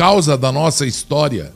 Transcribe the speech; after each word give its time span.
causa 0.00 0.34
da 0.34 0.50
nossa 0.50 0.86
história. 0.86 1.52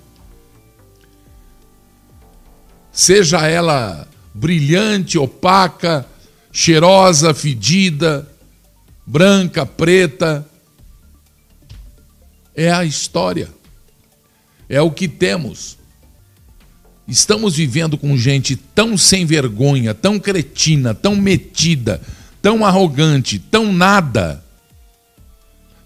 Seja 2.93 3.49
ela 3.49 4.07
brilhante, 4.35 5.17
opaca, 5.17 6.05
cheirosa, 6.53 7.33
fedida, 7.33 8.29
branca, 9.07 9.65
preta. 9.65 10.47
É 12.55 12.71
a 12.71 12.85
história. 12.85 13.49
É 14.69 14.79
o 14.83 14.91
que 14.91 15.09
temos. 15.09 15.79
Estamos 17.09 17.57
vivendo 17.57 17.97
com 17.97 18.15
gente 18.15 18.57
tão 18.57 18.99
sem 18.99 19.25
vergonha, 19.25 19.95
tão 19.95 20.21
cretina, 20.21 20.93
tão 20.93 21.17
metida, 21.17 21.99
tão 22.43 22.63
arrogante, 22.63 23.39
tão 23.39 23.73
nada, 23.73 24.45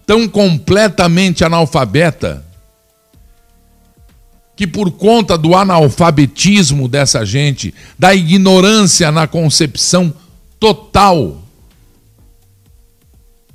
tão 0.05 0.27
completamente 0.27 1.45
analfabeta, 1.45 2.48
que 4.59 4.67
por 4.67 4.91
conta 4.91 5.37
do 5.37 5.55
analfabetismo 5.55 6.89
dessa 6.89 7.25
gente, 7.25 7.73
da 7.97 8.13
ignorância 8.13 9.09
na 9.09 9.25
concepção 9.25 10.13
total 10.59 11.41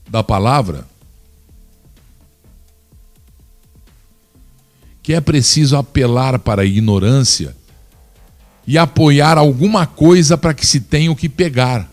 da 0.09 0.25
palavra, 0.25 0.87
que 5.03 5.13
é 5.13 5.21
preciso 5.21 5.77
apelar 5.77 6.39
para 6.39 6.63
a 6.63 6.65
ignorância 6.65 7.55
e 8.67 8.79
apoiar 8.79 9.37
alguma 9.37 9.87
coisa 9.87 10.39
para 10.39 10.55
que 10.55 10.67
se 10.67 10.81
tenha 10.81 11.13
o 11.13 11.17
que 11.17 11.29
pegar. 11.29 11.87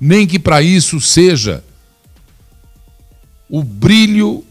Nem 0.00 0.26
que 0.26 0.40
para 0.40 0.60
isso 0.60 1.00
seja 1.00 1.62
o 3.48 3.62
brilho 3.62 4.44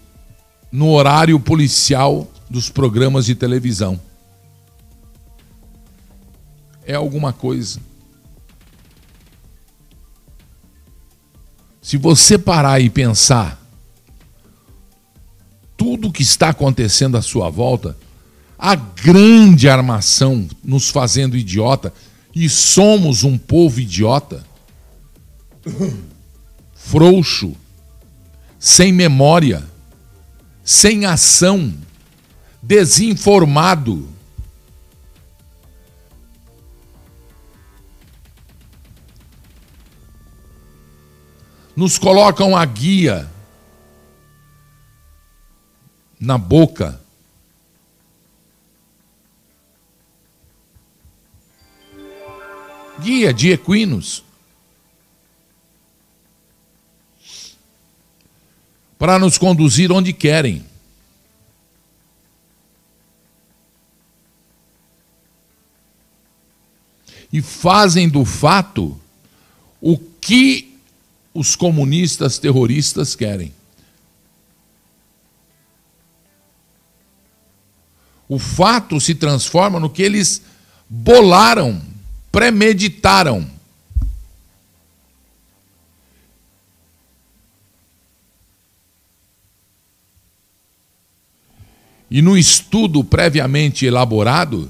no 0.72 0.88
horário 0.91 1.38
policial 1.38 2.32
dos 2.52 2.70
programas 2.70 3.26
de 3.26 3.34
televisão. 3.34 3.98
É 6.85 6.93
alguma 6.93 7.32
coisa. 7.32 7.80
Se 11.82 11.96
você 11.96 12.38
parar 12.38 12.82
e 12.82 12.90
pensar 12.90 13.58
tudo 15.77 16.12
que 16.12 16.21
está 16.21 16.49
acontecendo 16.49 17.16
à 17.16 17.21
sua 17.21 17.49
volta, 17.49 17.98
a 18.60 18.76
grande 18.76 19.70
armação 19.70 20.46
nos 20.62 20.90
fazendo 20.90 21.38
idiota, 21.38 21.93
e 22.36 22.49
somos 22.49 23.24
um 23.24 23.38
povo 23.38 23.80
idiota, 23.80 24.46
frouxo, 26.76 27.55
sem 28.60 28.91
memória, 28.91 29.63
sem 30.65 31.05
ação, 31.05 31.74
desinformado. 32.62 34.07
Nos 41.76 41.98
colocam 41.98 42.55
a 42.55 42.63
guia 42.65 43.29
na 46.20 46.37
boca. 46.37 47.01
Guia 52.99 53.34
de 53.34 53.51
equinos. 53.51 54.23
Para 58.99 59.18
nos 59.18 59.40
conduzir 59.40 59.91
onde 59.91 60.13
querem. 60.13 60.71
E 67.31 67.41
fazem 67.41 68.09
do 68.09 68.25
fato 68.25 69.00
o 69.80 69.97
que 69.97 70.78
os 71.34 71.56
comunistas 71.56 72.38
terroristas 72.38 73.16
querem. 73.16 73.53
O 78.28 78.40
fato 78.40 79.00
se 79.00 79.16
transforma 79.16 79.80
no 79.80 79.90
que 79.90 80.02
eles 80.02 80.42
bolaram, 80.88 81.81
premeditaram. 82.31 83.50
E 92.09 92.22
no 92.22 92.38
estudo 92.38 93.03
previamente 93.03 93.86
elaborado, 93.86 94.69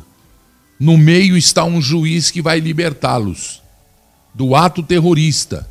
no 0.81 0.97
meio 0.97 1.37
está 1.37 1.63
um 1.63 1.79
juiz 1.79 2.31
que 2.31 2.41
vai 2.41 2.59
libertá-los 2.59 3.61
do 4.33 4.55
ato 4.55 4.81
terrorista, 4.81 5.69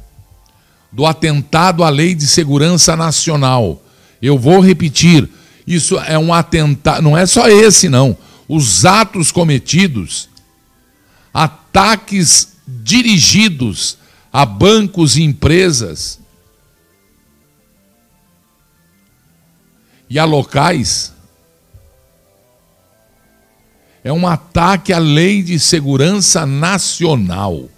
do 0.93 1.05
atentado 1.05 1.83
à 1.83 1.89
lei 1.89 2.15
de 2.15 2.29
segurança 2.29 2.95
nacional. 2.95 3.83
Eu 4.23 4.39
vou 4.39 4.61
repetir 4.61 5.29
isso 5.67 5.99
é 5.99 6.17
um 6.17 6.33
atentado, 6.33 7.03
não 7.03 7.19
é 7.19 7.27
só 7.27 7.49
esse 7.49 7.89
não. 7.89 8.17
Os 8.49 8.85
atos 8.87 9.33
cometidos, 9.33 10.29
ataques 11.35 12.53
dirigidos 12.65 13.99
a 14.33 14.47
bancos 14.47 15.17
e 15.17 15.23
empresas 15.23 16.21
e 20.09 20.21
a 20.21 20.25
locais, 20.25 21.13
é 24.03 24.13
um 24.13 24.27
ataque 24.27 24.93
à 24.93 24.99
lei 24.99 25.43
de 25.43 25.59
segurança 25.59 26.47
nacional. 26.47 27.69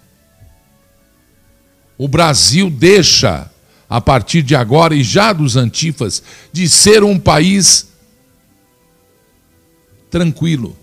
O 1.97 2.07
Brasil 2.07 2.69
deixa 2.69 3.51
a 3.89 4.01
partir 4.01 4.41
de 4.41 4.55
agora 4.55 4.95
e 4.95 5.03
já 5.03 5.31
dos 5.31 5.55
antifas, 5.55 6.23
de 6.51 6.67
ser 6.67 7.03
um 7.03 7.19
país 7.19 7.89
tranquilo. 10.09 10.75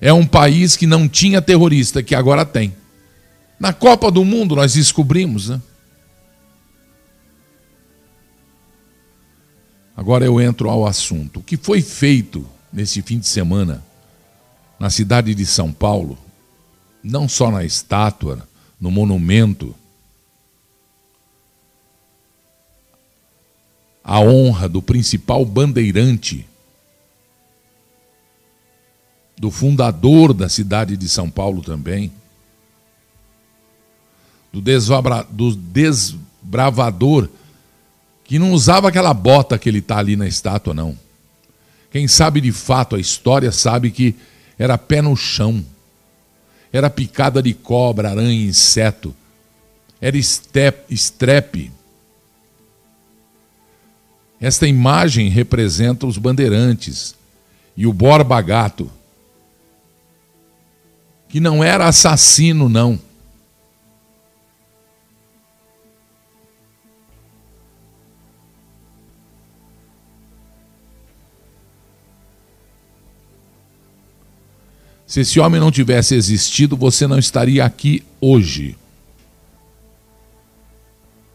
É 0.00 0.12
um 0.12 0.26
país 0.26 0.76
que 0.76 0.86
não 0.86 1.08
tinha 1.08 1.42
terrorista, 1.42 2.02
que 2.02 2.14
agora 2.14 2.46
tem. 2.46 2.74
Na 3.60 3.72
Copa 3.72 4.10
do 4.10 4.24
Mundo 4.24 4.56
nós 4.56 4.74
descobrimos, 4.74 5.50
né? 5.50 5.60
Agora 9.94 10.24
eu 10.24 10.40
entro 10.40 10.70
ao 10.70 10.86
assunto. 10.86 11.40
O 11.40 11.42
que 11.42 11.56
foi 11.56 11.82
feito 11.82 12.48
nesse 12.72 13.02
fim 13.02 13.18
de 13.18 13.26
semana 13.26 13.84
na 14.78 14.90
cidade 14.90 15.34
de 15.34 15.44
São 15.44 15.72
Paulo, 15.72 16.16
não 17.02 17.28
só 17.28 17.50
na 17.50 17.64
estátua, 17.64 18.46
no 18.80 18.90
monumento, 18.90 19.74
a 24.04 24.20
honra 24.20 24.68
do 24.68 24.80
principal 24.80 25.44
bandeirante, 25.44 26.46
do 29.36 29.50
fundador 29.50 30.32
da 30.32 30.48
cidade 30.48 30.96
de 30.96 31.08
São 31.08 31.30
Paulo 31.30 31.62
também, 31.62 32.12
do, 34.52 34.62
do 35.30 35.56
desbravador, 35.56 37.28
que 38.24 38.38
não 38.38 38.52
usava 38.52 38.88
aquela 38.88 39.14
bota 39.14 39.58
que 39.58 39.68
ele 39.68 39.78
está 39.78 39.98
ali 39.98 40.16
na 40.16 40.26
estátua, 40.26 40.74
não. 40.74 40.98
Quem 41.90 42.06
sabe 42.06 42.40
de 42.40 42.52
fato 42.52 42.96
a 42.96 43.00
história 43.00 43.50
sabe 43.52 43.90
que 43.90 44.14
era 44.58 44.76
pé 44.76 45.00
no 45.00 45.16
chão, 45.16 45.64
era 46.72 46.90
picada 46.90 47.42
de 47.42 47.54
cobra, 47.54 48.10
aranha, 48.10 48.46
inseto, 48.46 49.14
era 50.00 50.16
estrepe, 50.16 51.72
esta 54.40 54.66
imagem 54.66 55.28
representa 55.28 56.06
os 56.06 56.16
bandeirantes 56.16 57.14
e 57.76 57.86
o 57.86 57.92
Borba 57.92 58.40
Gato, 58.40 58.90
que 61.28 61.40
não 61.40 61.62
era 61.62 61.86
assassino, 61.86 62.68
não. 62.68 62.98
Se 75.08 75.20
esse 75.20 75.40
homem 75.40 75.58
não 75.58 75.70
tivesse 75.70 76.14
existido, 76.14 76.76
você 76.76 77.06
não 77.06 77.18
estaria 77.18 77.64
aqui 77.64 78.04
hoje. 78.20 78.76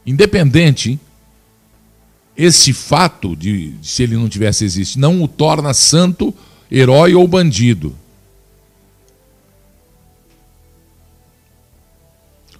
Independente, 0.06 0.96
esse 2.36 2.72
fato 2.72 3.34
de 3.34 3.74
se 3.82 4.04
ele 4.04 4.14
não 4.14 4.28
tivesse 4.28 4.64
existido 4.64 5.00
não 5.00 5.20
o 5.20 5.26
torna 5.26 5.74
santo, 5.74 6.32
herói 6.70 7.16
ou 7.16 7.26
bandido. 7.26 7.96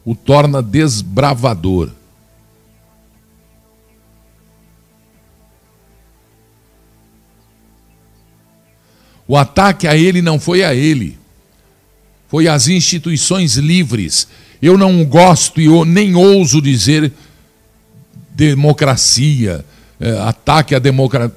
O 0.05 0.17
torna 0.17 0.61
desbravador. 0.61 1.93
O 9.27 9.37
ataque 9.37 9.87
a 9.87 9.97
ele 9.97 10.21
não 10.21 10.39
foi 10.39 10.63
a 10.63 10.75
ele, 10.75 11.19
foi 12.29 12.49
às 12.49 12.69
instituições 12.69 13.57
livres. 13.57 14.29
Eu 14.61 14.77
não 14.77 15.05
gosto 15.05 15.61
e 15.61 15.69
nem 15.85 16.15
ouso 16.15 16.61
dizer 16.61 17.13
democracia, 18.31 19.65
é, 20.01 20.11
ataque 20.19 20.75
à 20.75 20.79
democracia. 20.79 21.37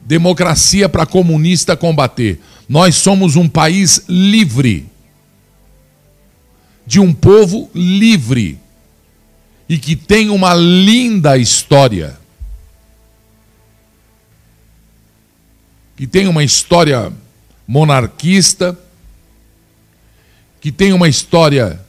Democracia 0.00 0.88
para 0.88 1.04
comunista 1.04 1.76
combater. 1.76 2.40
Nós 2.68 2.96
somos 2.96 3.36
um 3.36 3.48
país 3.48 4.02
livre, 4.08 4.86
de 6.86 6.98
um 6.98 7.12
povo 7.12 7.70
livre 7.74 8.58
e 9.68 9.76
que 9.76 9.94
tem 9.94 10.30
uma 10.30 10.54
linda 10.54 11.36
história. 11.36 12.18
Que 15.98 16.06
tem 16.06 16.28
uma 16.28 16.44
história 16.44 17.12
monarquista, 17.66 18.78
que 20.60 20.70
tem 20.70 20.92
uma 20.92 21.08
história 21.08 21.84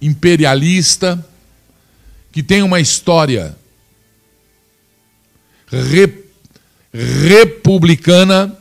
imperialista, 0.00 1.22
que 2.32 2.42
tem 2.42 2.62
uma 2.62 2.80
história 2.80 3.54
re, 5.68 6.24
republicana, 6.90 8.58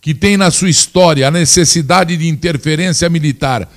que 0.00 0.14
tem 0.14 0.38
na 0.38 0.50
sua 0.50 0.70
história 0.70 1.28
a 1.28 1.30
necessidade 1.30 2.16
de 2.16 2.26
interferência 2.26 3.10
militar 3.10 3.70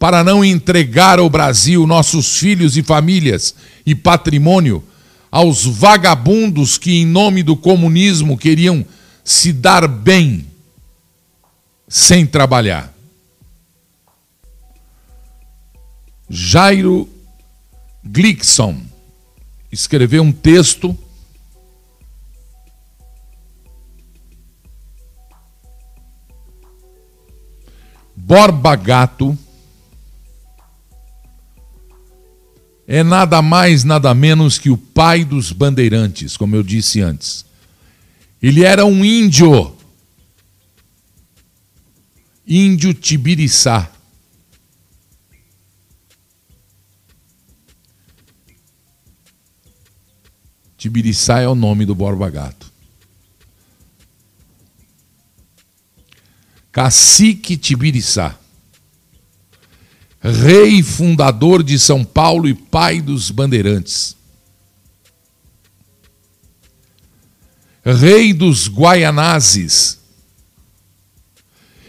para 0.00 0.24
não 0.24 0.42
entregar 0.42 1.18
ao 1.18 1.28
Brasil 1.28 1.86
nossos 1.86 2.38
filhos 2.38 2.74
e 2.74 2.82
famílias 2.82 3.54
e 3.84 3.94
patrimônio 3.94 4.82
aos 5.30 5.66
vagabundos 5.66 6.78
que, 6.78 6.92
em 6.92 7.04
nome 7.04 7.42
do 7.42 7.54
comunismo, 7.54 8.38
queriam 8.38 8.82
se 9.22 9.52
dar 9.52 9.86
bem 9.86 10.46
sem 11.86 12.26
trabalhar. 12.26 12.94
Jairo 16.30 17.06
Glickson 18.02 18.80
escreveu 19.70 20.22
um 20.22 20.32
texto 20.32 20.96
Borba 28.16 28.74
Gato 28.76 29.36
é 32.92 33.04
nada 33.04 33.40
mais, 33.40 33.84
nada 33.84 34.12
menos 34.12 34.58
que 34.58 34.68
o 34.68 34.76
pai 34.76 35.24
dos 35.24 35.52
bandeirantes, 35.52 36.36
como 36.36 36.56
eu 36.56 36.62
disse 36.64 37.00
antes. 37.00 37.44
Ele 38.42 38.64
era 38.64 38.84
um 38.84 39.04
índio, 39.04 39.76
índio 42.44 42.92
tibiriçá. 42.92 43.88
Tibiriçá 50.76 51.38
é 51.38 51.46
o 51.46 51.54
nome 51.54 51.86
do 51.86 51.94
Borba 51.94 52.28
Gato. 52.28 52.72
Cacique 56.72 57.56
Tibiriçá, 57.56 58.36
rei 60.22 60.82
fundador 60.82 61.62
de 61.62 61.78
São 61.78 62.04
Paulo 62.04 62.46
e 62.46 62.54
pai 62.54 63.00
dos 63.00 63.30
bandeirantes. 63.30 64.16
Rei 67.82 68.34
dos 68.34 68.68
Guaianazes, 68.68 69.98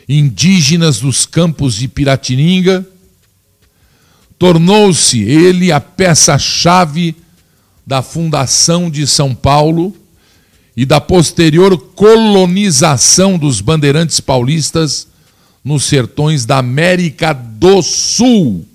indígenas 0.08 1.00
dos 1.00 1.26
campos 1.26 1.76
de 1.76 1.88
Piratininga, 1.90 2.88
tornou-se 4.40 5.22
ele 5.22 5.72
a 5.72 5.82
peça-chave 5.82 7.16
da 7.86 8.02
fundação 8.02 8.90
de 8.90 9.06
São 9.06 9.36
Paulo 9.36 9.96
e 10.76 10.86
da 10.86 11.02
posterior 11.02 11.78
colonização 11.78 13.38
dos 13.38 13.60
bandeirantes 13.60 14.22
paulistas 14.22 15.11
nos 15.64 15.84
sertões 15.84 16.46
da 16.46 16.58
América 16.58 17.34
do 17.34 17.82
Sul. 17.82 18.68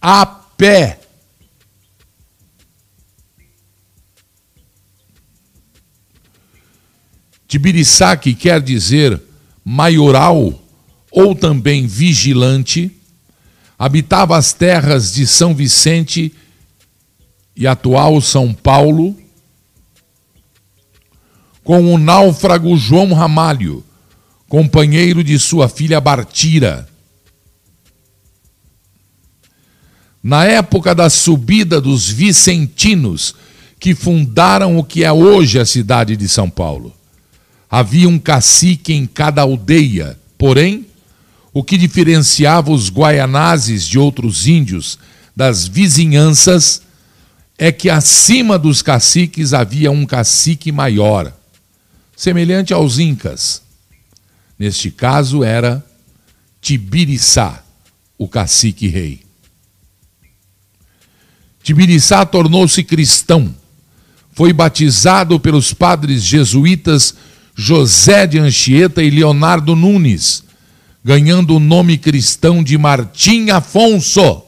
A 0.00 0.24
pé. 0.26 1.00
Tibiriçá, 7.46 8.16
que 8.16 8.34
quer 8.34 8.60
dizer 8.60 9.20
maioral 9.64 10.60
ou 11.10 11.34
também 11.34 11.86
vigilante, 11.86 12.90
habitava 13.78 14.36
as 14.36 14.52
terras 14.52 15.12
de 15.12 15.26
São 15.26 15.54
Vicente 15.54 16.34
e 17.56 17.66
atual 17.66 18.20
São 18.20 18.52
Paulo, 18.52 19.16
com 21.62 21.94
o 21.94 21.98
náufrago 21.98 22.76
João 22.76 23.12
Ramalho, 23.12 23.84
companheiro 24.48 25.22
de 25.24 25.38
sua 25.38 25.68
filha 25.68 26.00
Bartira. 26.00 26.88
Na 30.22 30.44
época 30.44 30.94
da 30.94 31.10
subida 31.10 31.80
dos 31.80 32.08
vicentinos, 32.08 33.34
que 33.78 33.94
fundaram 33.94 34.78
o 34.78 34.84
que 34.84 35.04
é 35.04 35.12
hoje 35.12 35.58
a 35.58 35.66
cidade 35.66 36.16
de 36.16 36.28
São 36.28 36.48
Paulo, 36.48 36.94
havia 37.70 38.08
um 38.08 38.18
cacique 38.18 38.94
em 38.94 39.06
cada 39.06 39.42
aldeia, 39.42 40.18
porém, 40.38 40.86
o 41.52 41.62
que 41.62 41.76
diferenciava 41.76 42.70
os 42.70 42.88
guaianazes 42.90 43.86
de 43.86 43.98
outros 43.98 44.46
índios 44.46 44.98
das 45.36 45.66
vizinhanças 45.66 46.82
é 47.58 47.70
que 47.70 47.90
acima 47.90 48.58
dos 48.58 48.82
caciques 48.82 49.52
havia 49.52 49.90
um 49.90 50.04
cacique 50.06 50.72
maior, 50.72 51.32
semelhante 52.16 52.72
aos 52.72 52.98
incas. 52.98 53.62
Neste 54.58 54.90
caso 54.90 55.42
era 55.42 55.84
Tibiriçá, 56.60 57.62
o 58.16 58.28
cacique 58.28 58.88
rei. 58.88 59.20
Tibiriçá 61.62 62.24
tornou-se 62.24 62.82
cristão. 62.84 63.54
Foi 64.32 64.52
batizado 64.52 65.38
pelos 65.38 65.72
padres 65.72 66.22
jesuítas 66.22 67.14
José 67.54 68.26
de 68.26 68.38
Anchieta 68.38 69.02
e 69.02 69.10
Leonardo 69.10 69.76
Nunes, 69.76 70.42
ganhando 71.04 71.56
o 71.56 71.60
nome 71.60 71.96
cristão 71.98 72.62
de 72.62 72.76
Martim 72.76 73.50
Afonso 73.50 74.44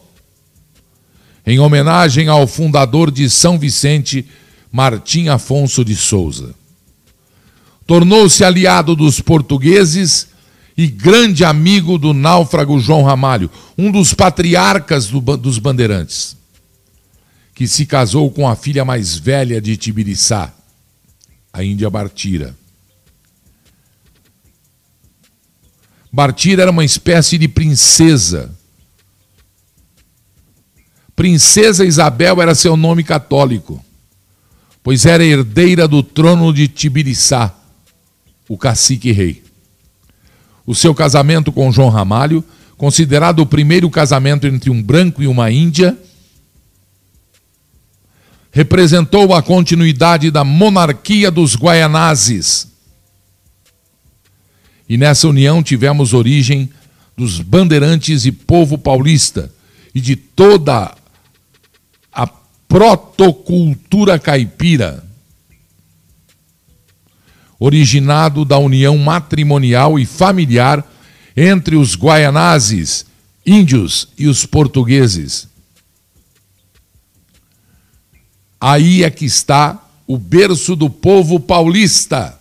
em 1.47 1.59
homenagem 1.59 2.27
ao 2.27 2.45
fundador 2.45 3.09
de 3.09 3.29
São 3.29 3.57
Vicente, 3.57 4.25
Martim 4.69 5.29
Afonso 5.29 5.83
de 5.85 5.95
Souza. 5.95 6.53
Tornou-se 7.87 8.43
aliado 8.43 8.95
dos 8.95 9.21
portugueses 9.21 10.27
e 10.77 10.85
grande 10.85 11.43
amigo 11.43 11.97
do 11.97 12.13
náufrago 12.13 12.79
João 12.79 13.01
Ramalho, 13.01 13.49
um 13.77 13.89
dos 13.91 14.13
patriarcas 14.13 15.07
do, 15.07 15.19
dos 15.37 15.57
bandeirantes, 15.57 16.37
que 17.55 17.67
se 17.67 17.85
casou 17.85 18.29
com 18.29 18.47
a 18.47 18.55
filha 18.55 18.85
mais 18.85 19.15
velha 19.15 19.59
de 19.59 19.75
Tibiriçá, 19.77 20.53
a 21.51 21.63
Índia 21.63 21.89
Bartira. 21.89 22.55
Bartira 26.11 26.63
era 26.63 26.71
uma 26.71 26.85
espécie 26.85 27.37
de 27.37 27.47
princesa 27.47 28.55
Princesa 31.17 31.83
Isabel 31.83 32.39
era 32.43 32.53
seu 32.53 32.77
nome 32.77 33.03
católico, 33.03 33.83
pois 34.83 35.03
era 35.03 35.25
herdeira 35.25 35.87
do 35.87 36.03
trono 36.03 36.53
de 36.53 36.67
Tibiriçá, 36.67 37.55
o 38.47 38.57
cacique 38.57 39.11
rei. 39.11 39.43
O 40.65 40.75
seu 40.75 40.93
casamento 40.93 41.51
com 41.51 41.71
João 41.71 41.89
Ramalho, 41.89 42.43
considerado 42.77 43.39
o 43.39 43.45
primeiro 43.45 43.89
casamento 43.89 44.45
entre 44.47 44.69
um 44.69 44.81
branco 44.81 45.23
e 45.23 45.27
uma 45.27 45.51
índia, 45.51 45.97
representou 48.51 49.33
a 49.33 49.41
continuidade 49.41 50.31
da 50.31 50.43
monarquia 50.43 51.29
dos 51.29 51.55
Guaianazes. 51.55 52.67
E 54.89 54.97
nessa 54.97 55.27
união 55.27 55.61
tivemos 55.61 56.13
origem 56.13 56.69
dos 57.15 57.41
bandeirantes 57.41 58.25
e 58.25 58.31
povo 58.31 58.77
paulista 58.77 59.51
e 59.93 59.99
de 59.99 60.15
toda 60.15 60.95
protocultura 62.67 64.19
caipira, 64.19 65.03
originado 67.59 68.45
da 68.45 68.57
união 68.57 68.97
matrimonial 68.97 69.97
e 69.97 70.05
familiar 70.05 70.85
entre 71.35 71.75
os 71.75 71.95
guaianazes, 71.95 73.05
índios 73.45 74.09
e 74.17 74.27
os 74.27 74.45
portugueses. 74.45 75.47
Aí 78.59 79.03
é 79.03 79.09
que 79.09 79.25
está 79.25 79.83
o 80.07 80.17
berço 80.17 80.75
do 80.75 80.89
povo 80.89 81.39
paulista. 81.39 82.39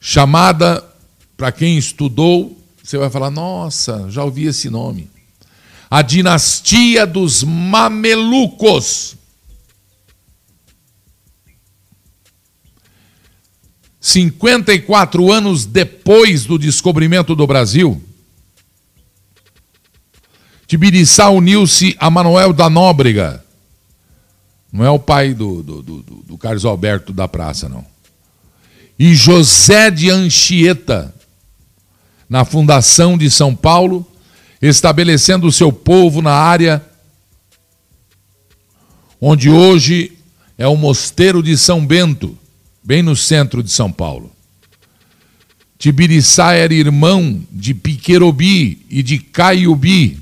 Chamada, 0.00 0.82
para 1.36 1.52
quem 1.52 1.76
estudou, 1.76 2.58
você 2.82 2.96
vai 2.98 3.10
falar: 3.10 3.30
nossa, 3.30 4.10
já 4.10 4.24
ouvi 4.24 4.46
esse 4.46 4.70
nome. 4.70 5.10
A 5.90 6.02
dinastia 6.02 7.06
dos 7.06 7.42
Mamelucos. 7.44 9.16
54 14.12 15.32
anos 15.32 15.64
depois 15.64 16.44
do 16.44 16.58
descobrimento 16.58 17.34
do 17.34 17.46
Brasil, 17.46 18.02
Tibiriçá 20.66 21.28
uniu-se 21.30 21.96
a 21.98 22.10
Manuel 22.10 22.52
da 22.52 22.68
Nóbrega. 22.68 23.44
Não 24.72 24.84
é 24.84 24.90
o 24.90 24.98
pai 24.98 25.34
do, 25.34 25.62
do, 25.62 25.82
do, 25.82 26.02
do 26.02 26.38
Carlos 26.38 26.64
Alberto 26.64 27.12
da 27.12 27.28
Praça, 27.28 27.68
não. 27.68 27.84
E 28.98 29.14
José 29.14 29.90
de 29.90 30.10
Anchieta, 30.10 31.14
na 32.28 32.44
fundação 32.44 33.18
de 33.18 33.30
São 33.30 33.54
Paulo, 33.54 34.06
estabelecendo 34.60 35.46
o 35.46 35.52
seu 35.52 35.72
povo 35.72 36.22
na 36.22 36.32
área 36.32 36.82
onde 39.20 39.50
hoje 39.50 40.12
é 40.56 40.66
o 40.66 40.76
Mosteiro 40.76 41.42
de 41.42 41.56
São 41.56 41.84
Bento, 41.84 42.38
bem 42.82 43.02
no 43.02 43.14
centro 43.14 43.62
de 43.62 43.70
São 43.70 43.92
Paulo. 43.92 44.32
Tibiriçá 45.78 46.52
era 46.52 46.72
irmão 46.72 47.40
de 47.50 47.74
Piquerobi 47.74 48.86
e 48.88 49.02
de 49.02 49.18
Caiubi, 49.18 50.20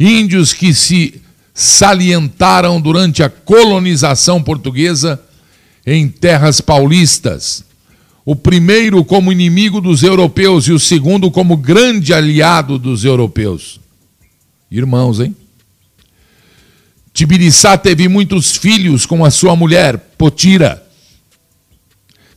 índios 0.00 0.52
que 0.52 0.72
se 0.72 1.20
salientaram 1.52 2.80
durante 2.80 3.22
a 3.22 3.28
colonização 3.28 4.42
portuguesa 4.42 5.20
em 5.84 6.08
terras 6.08 6.60
paulistas. 6.60 7.64
O 8.24 8.36
primeiro 8.36 9.04
como 9.04 9.32
inimigo 9.32 9.80
dos 9.80 10.02
europeus 10.02 10.66
e 10.68 10.72
o 10.72 10.78
segundo 10.78 11.30
como 11.30 11.56
grande 11.56 12.14
aliado 12.14 12.78
dos 12.78 13.04
europeus. 13.04 13.80
Irmãos, 14.70 15.20
hein? 15.20 15.34
Tibiriçá 17.12 17.76
teve 17.76 18.06
muitos 18.06 18.56
filhos 18.56 19.04
com 19.04 19.24
a 19.24 19.30
sua 19.30 19.56
mulher, 19.56 19.98
Potira. 20.16 20.87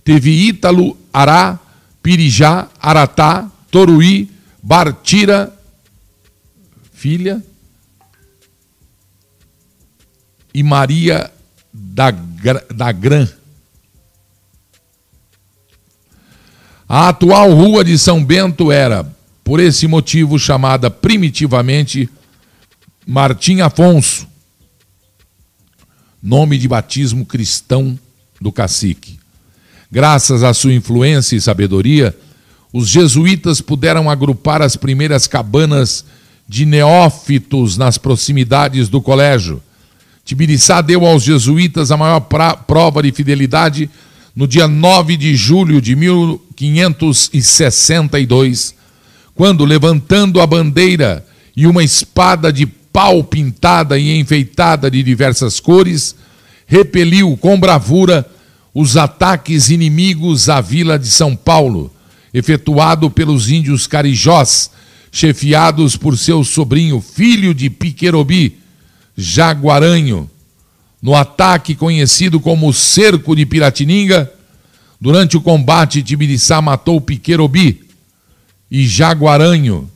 Teve 0.04 0.32
Ítalo, 0.48 0.98
Ará, 1.14 1.60
Pirijá, 2.02 2.68
Aratá, 2.80 3.50
Toruí, 3.70 4.30
Bartira, 4.62 5.54
filha, 6.92 7.42
e 10.54 10.62
Maria 10.64 11.32
da, 11.74 12.12
da 12.12 12.92
Gran. 12.92 13.28
A 16.88 17.08
atual 17.08 17.54
rua 17.54 17.86
de 17.86 17.98
São 17.98 18.24
Bento 18.24 18.70
era, 18.72 19.10
por 19.44 19.62
esse 19.62 19.88
motivo, 19.88 20.38
chamada 20.38 20.92
primitivamente 20.92 22.10
Martim 23.08 23.62
Afonso, 23.62 24.28
nome 26.22 26.58
de 26.58 26.68
batismo 26.68 27.26
cristão 27.26 27.98
do 28.42 28.52
cacique. 28.52 29.21
Graças 29.92 30.42
à 30.42 30.54
sua 30.54 30.74
influência 30.74 31.36
e 31.36 31.42
sabedoria, 31.42 32.18
os 32.72 32.88
jesuítas 32.88 33.60
puderam 33.60 34.10
agrupar 34.10 34.62
as 34.62 34.78
primeiras 34.78 35.28
cabanas 35.28 36.06
de 36.48 36.66
neófitos 36.66 37.76
nas 37.76 37.98
proximidades 37.98 38.88
do 38.88 39.02
colégio. 39.02 39.62
Tibiriçá 40.24 40.80
deu 40.80 41.06
aos 41.06 41.24
jesuítas 41.24 41.92
a 41.92 41.98
maior 41.98 42.22
prova 42.22 43.04
de 43.04 43.12
fidelidade 43.12 43.90
no 44.34 44.48
dia 44.48 44.66
9 44.66 45.18
de 45.18 45.36
julho 45.36 45.82
de 45.82 45.94
1562, 45.94 48.74
quando, 49.36 49.66
levantando 49.66 50.40
a 50.40 50.48
bandeira 50.48 51.26
e 51.54 51.68
uma 51.68 51.84
espada 51.84 52.54
de 52.54 52.66
pau 52.66 53.26
pintada 53.26 54.00
e 54.00 54.18
enfeitada 54.18 54.90
de 54.90 55.04
diversas 55.04 55.60
cores, 55.60 56.16
repeliu 56.66 57.36
com 57.36 57.60
bravura 57.60 58.26
os 58.74 58.96
ataques 58.96 59.70
inimigos 59.70 60.50
à 60.50 60.62
vila 60.62 60.98
de 60.98 61.08
São 61.08 61.36
Paulo, 61.36 61.92
efetuado 62.34 63.10
pelos 63.10 63.50
índios 63.50 63.86
carijós, 63.88 64.72
chefiados 65.12 65.98
por 65.98 66.18
seu 66.18 66.44
sobrinho, 66.44 67.02
filho 67.02 67.54
de 67.54 67.70
Piquerobi, 67.70 68.58
Jaguaranho, 69.18 70.30
no 71.02 71.16
ataque 71.16 71.76
conhecido 71.76 72.40
como 72.40 72.72
Cerco 72.72 73.36
de 73.36 73.46
Piratininga, 73.46 74.32
durante 75.00 75.36
o 75.36 75.42
combate, 75.42 76.04
Tibiriçá 76.04 76.62
matou 76.62 77.02
Piquerobi 77.02 77.82
e 78.70 78.88
Jaguaranho, 78.88 79.90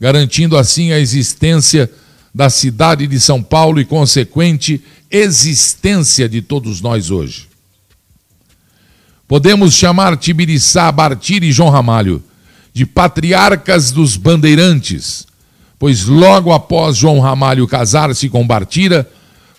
garantindo 0.00 0.56
assim 0.56 0.90
a 0.92 0.98
existência 0.98 1.90
da 2.34 2.50
cidade 2.50 3.06
de 3.06 3.20
São 3.20 3.42
Paulo 3.42 3.80
e 3.80 3.84
consequente 3.84 4.82
existência 5.10 6.28
de 6.28 6.42
todos 6.42 6.80
nós 6.80 7.10
hoje. 7.10 7.48
Podemos 9.28 9.74
chamar 9.74 10.16
Tibiriçá, 10.16 10.90
Bartir 10.92 11.42
e 11.42 11.50
João 11.50 11.70
Ramalho 11.70 12.22
de 12.72 12.84
patriarcas 12.84 13.90
dos 13.90 14.16
bandeirantes, 14.16 15.26
pois 15.78 16.04
logo 16.04 16.52
após 16.52 16.96
João 16.96 17.20
Ramalho 17.20 17.66
casar-se 17.66 18.28
com 18.28 18.46
Bartira, 18.46 19.10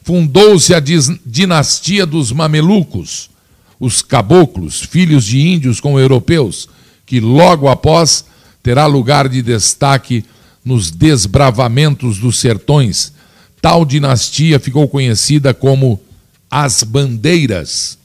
fundou-se 0.03 0.74
a 0.74 0.79
dinastia 0.79 2.05
dos 2.05 2.31
mamelucos, 2.31 3.29
os 3.79 4.01
caboclos, 4.01 4.81
filhos 4.81 5.25
de 5.25 5.39
índios 5.39 5.79
com 5.79 6.00
europeus, 6.00 6.69
que 7.05 7.19
logo 7.19 7.67
após 7.67 8.24
terá 8.62 8.86
lugar 8.86 9.27
de 9.27 9.41
destaque 9.41 10.24
nos 10.63 10.91
desbravamentos 10.91 12.19
dos 12.19 12.39
sertões. 12.39 13.12
Tal 13.62 13.83
dinastia 13.83 14.59
ficou 14.59 14.88
conhecida 14.88 15.53
como 15.53 16.00
as 16.51 16.83
bandeiras, 16.83 17.97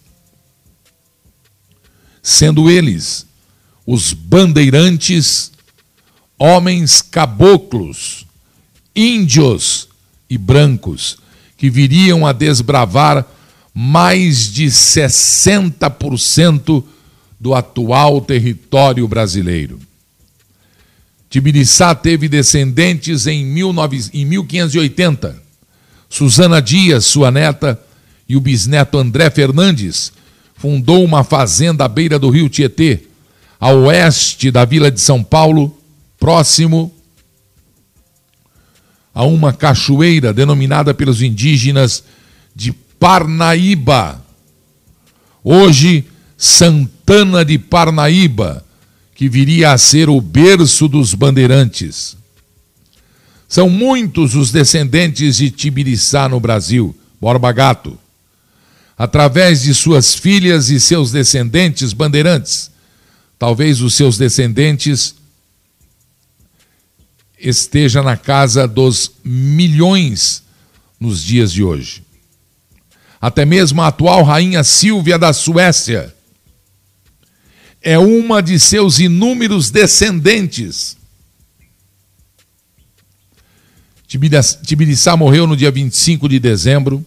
sendo 2.22 2.70
eles 2.70 3.26
os 3.86 4.12
bandeirantes 4.12 5.52
homens 6.38 7.00
caboclos, 7.02 8.26
índios 8.94 9.88
e 10.30 10.38
brancos, 10.38 11.16
que 11.56 11.68
viriam 11.68 12.24
a 12.26 12.32
desbravar 12.32 13.26
mais 13.74 14.52
de 14.52 14.66
60% 14.66 16.84
do 17.40 17.54
atual 17.54 18.20
território 18.20 19.08
brasileiro. 19.08 19.80
Tibiriçá 21.30 21.94
teve 21.94 22.28
descendentes 22.28 23.26
em, 23.26 23.54
19, 23.54 24.10
em 24.12 24.26
1580. 24.26 25.40
Susana 26.08 26.60
Dias, 26.60 27.06
sua 27.06 27.30
neta, 27.30 27.80
e 28.28 28.36
o 28.36 28.40
bisneto 28.40 28.98
André 28.98 29.30
Fernandes 29.30 30.12
fundou 30.62 31.04
uma 31.04 31.24
fazenda 31.24 31.86
à 31.86 31.88
beira 31.88 32.20
do 32.20 32.30
rio 32.30 32.48
Tietê, 32.48 33.00
a 33.58 33.72
oeste 33.72 34.48
da 34.48 34.64
vila 34.64 34.92
de 34.92 35.00
São 35.00 35.20
Paulo, 35.20 35.76
próximo 36.20 36.94
a 39.12 39.24
uma 39.24 39.52
cachoeira 39.52 40.32
denominada 40.32 40.94
pelos 40.94 41.20
indígenas 41.20 42.04
de 42.54 42.72
Parnaíba. 42.72 44.24
Hoje, 45.42 46.04
Santana 46.38 47.44
de 47.44 47.58
Parnaíba, 47.58 48.64
que 49.16 49.28
viria 49.28 49.72
a 49.72 49.78
ser 49.78 50.08
o 50.08 50.20
berço 50.20 50.86
dos 50.86 51.12
bandeirantes. 51.12 52.16
São 53.48 53.68
muitos 53.68 54.36
os 54.36 54.52
descendentes 54.52 55.38
de 55.38 55.50
Tibiriçá 55.50 56.28
no 56.28 56.38
Brasil, 56.38 56.96
Borba 57.20 57.50
Gato. 57.50 57.98
Através 58.96 59.62
de 59.62 59.74
suas 59.74 60.14
filhas 60.14 60.70
e 60.70 60.78
seus 60.78 61.10
descendentes 61.10 61.92
bandeirantes, 61.92 62.70
talvez 63.38 63.80
os 63.80 63.94
seus 63.94 64.16
descendentes 64.16 65.14
esteja 67.38 68.02
na 68.02 68.16
casa 68.16 68.68
dos 68.68 69.12
milhões 69.24 70.42
nos 71.00 71.22
dias 71.22 71.52
de 71.52 71.64
hoje. 71.64 72.04
Até 73.20 73.44
mesmo 73.44 73.80
a 73.82 73.88
atual 73.88 74.22
rainha 74.22 74.62
Silvia 74.62 75.18
da 75.18 75.32
Suécia 75.32 76.14
é 77.80 77.98
uma 77.98 78.40
de 78.40 78.58
seus 78.60 79.00
inúmeros 79.00 79.70
descendentes. 79.70 80.96
Tibiriçá 84.06 85.16
morreu 85.16 85.46
no 85.46 85.56
dia 85.56 85.70
25 85.70 86.28
de 86.28 86.38
dezembro 86.38 87.04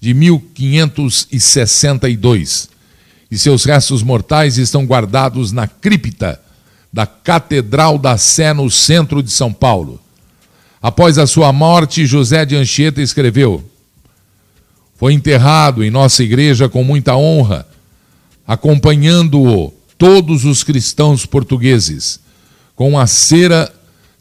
de 0.00 0.14
1562 0.14 2.70
e 3.30 3.38
seus 3.38 3.64
restos 3.64 4.02
mortais 4.02 4.58
estão 4.58 4.84
guardados 4.84 5.52
na 5.52 5.66
cripta 5.66 6.40
da 6.92 7.06
Catedral 7.06 7.98
da 7.98 8.16
Sé, 8.16 8.54
no 8.54 8.70
centro 8.70 9.22
de 9.22 9.30
São 9.30 9.52
Paulo. 9.52 10.00
Após 10.80 11.18
a 11.18 11.26
sua 11.26 11.52
morte, 11.52 12.06
José 12.06 12.44
de 12.44 12.56
Anchieta 12.56 13.02
escreveu: 13.02 13.64
Foi 14.96 15.12
enterrado 15.12 15.82
em 15.82 15.90
nossa 15.90 16.22
igreja 16.22 16.68
com 16.68 16.84
muita 16.84 17.16
honra, 17.16 17.66
acompanhando-o 18.46 19.74
todos 19.98 20.44
os 20.44 20.62
cristãos 20.62 21.26
portugueses, 21.26 22.20
com 22.74 22.98
a 22.98 23.06
cera 23.06 23.72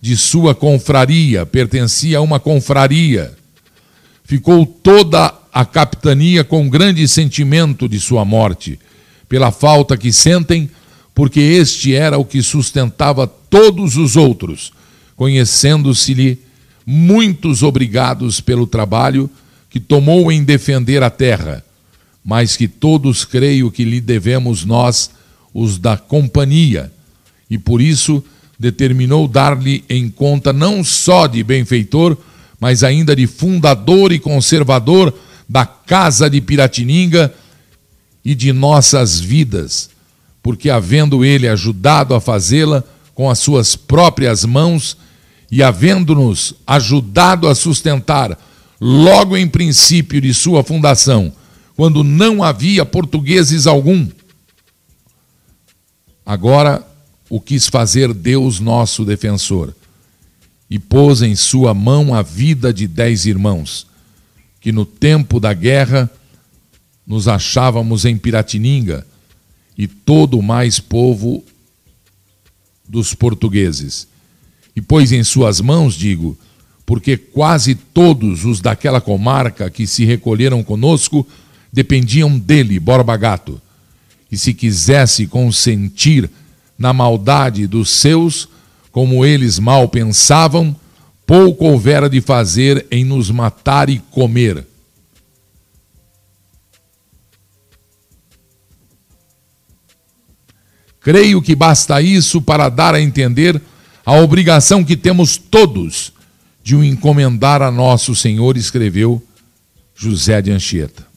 de 0.01 0.17
sua 0.17 0.55
confraria, 0.55 1.45
pertencia 1.45 2.17
a 2.17 2.21
uma 2.21 2.39
confraria. 2.39 3.37
Ficou 4.23 4.65
toda 4.65 5.33
a 5.55 5.63
capitania 5.63 6.43
com 6.43 6.67
grande 6.67 7.07
sentimento 7.07 7.87
de 7.87 7.97
sua 7.97 8.25
morte, 8.25 8.77
pela 9.29 9.53
falta 9.53 9.95
que 9.95 10.11
sentem, 10.11 10.69
porque 11.13 11.39
este 11.39 11.95
era 11.95 12.17
o 12.17 12.25
que 12.25 12.41
sustentava 12.41 13.25
todos 13.25 13.95
os 13.95 14.17
outros, 14.17 14.73
conhecendo-se-lhe 15.15 16.39
muitos 16.85 17.63
obrigados 17.63 18.41
pelo 18.41 18.67
trabalho 18.67 19.29
que 19.69 19.79
tomou 19.79 20.29
em 20.29 20.43
defender 20.43 21.01
a 21.01 21.09
terra, 21.09 21.63
mas 22.21 22.57
que 22.57 22.67
todos 22.67 23.23
creio 23.23 23.71
que 23.71 23.85
lhe 23.85 24.01
devemos 24.01 24.65
nós, 24.65 25.09
os 25.53 25.77
da 25.77 25.95
companhia, 25.95 26.91
e 27.49 27.57
por 27.57 27.81
isso 27.81 28.21
determinou 28.59 29.25
dar-lhe 29.25 29.85
em 29.87 30.09
conta 30.09 30.51
não 30.51 30.83
só 30.83 31.27
de 31.27 31.41
benfeitor, 31.45 32.17
mas 32.59 32.83
ainda 32.83 33.15
de 33.15 33.25
fundador 33.25 34.11
e 34.11 34.19
conservador 34.19 35.13
da 35.47 35.65
casa 35.65 36.29
de 36.29 36.41
Piratininga 36.41 37.33
e 38.23 38.33
de 38.33 38.51
nossas 38.51 39.19
vidas, 39.19 39.89
porque 40.41 40.69
havendo 40.69 41.23
ele 41.23 41.47
ajudado 41.47 42.13
a 42.13 42.21
fazê-la 42.21 42.83
com 43.13 43.29
as 43.29 43.39
suas 43.39 43.75
próprias 43.75 44.43
mãos, 44.43 44.97
e 45.51 45.63
havendo-nos 45.63 46.55
ajudado 46.65 47.47
a 47.47 47.55
sustentar, 47.55 48.37
logo 48.81 49.37
em 49.37 49.47
princípio 49.47 50.19
de 50.19 50.33
sua 50.33 50.63
fundação, 50.63 51.31
quando 51.75 52.03
não 52.03 52.43
havia 52.43 52.85
portugueses 52.85 53.67
algum, 53.67 54.07
agora 56.25 56.85
o 57.29 57.39
quis 57.39 57.67
fazer 57.67 58.13
Deus 58.13 58.59
nosso 58.59 59.05
defensor, 59.05 59.73
e 60.69 60.79
pôs 60.79 61.21
em 61.21 61.35
sua 61.35 61.73
mão 61.73 62.13
a 62.13 62.21
vida 62.21 62.73
de 62.73 62.87
dez 62.87 63.25
irmãos, 63.25 63.87
que 64.65 64.71
no 64.71 64.83
tempo 64.83 65.39
da 65.39 65.53
guerra 65.53 66.09
nos 67.05 67.27
achávamos 67.27 68.03
em 68.03 68.17
Piratininga, 68.17 69.05
e 69.77 69.85
todo 69.87 70.39
o 70.39 70.41
mais 70.41 70.79
povo 70.79 71.43
dos 72.89 73.13
portugueses 73.13 74.07
e 74.75 74.81
pôs 74.81 75.11
em 75.11 75.23
suas 75.23 75.61
mãos, 75.61 75.93
digo, 75.93 76.35
porque 76.83 77.15
quase 77.15 77.75
todos 77.75 78.43
os 78.43 78.59
daquela 78.59 78.99
comarca 78.99 79.69
que 79.69 79.85
se 79.85 80.03
recolheram 80.03 80.63
conosco 80.63 81.27
dependiam 81.71 82.35
dele, 82.35 82.79
Borba 82.79 83.15
Gato. 83.15 83.61
E 84.31 84.35
se 84.35 84.51
quisesse 84.51 85.27
consentir 85.27 86.27
na 86.75 86.91
maldade 86.91 87.67
dos 87.67 87.91
seus, 87.91 88.49
como 88.91 89.23
eles 89.23 89.59
mal 89.59 89.87
pensavam, 89.87 90.75
pouco 91.25 91.65
houvera 91.65 92.09
de 92.09 92.21
fazer 92.21 92.85
em 92.91 93.03
nos 93.03 93.31
matar 93.31 93.89
e 93.89 93.99
comer. 93.99 94.65
Creio 100.99 101.41
que 101.41 101.55
basta 101.55 102.01
isso 102.01 102.41
para 102.41 102.67
dar 102.67 102.95
a 102.95 103.01
entender 103.01 103.61
a 104.05 104.13
obrigação 104.13 104.83
que 104.83 104.95
temos 104.95 105.37
todos 105.37 106.13
de 106.63 106.75
o 106.75 106.83
encomendar 106.83 107.61
a 107.61 107.69
nosso 107.69 108.15
Senhor, 108.15 108.57
escreveu 108.57 109.21
José 109.95 110.41
de 110.41 110.51
Anchieta. 110.51 111.14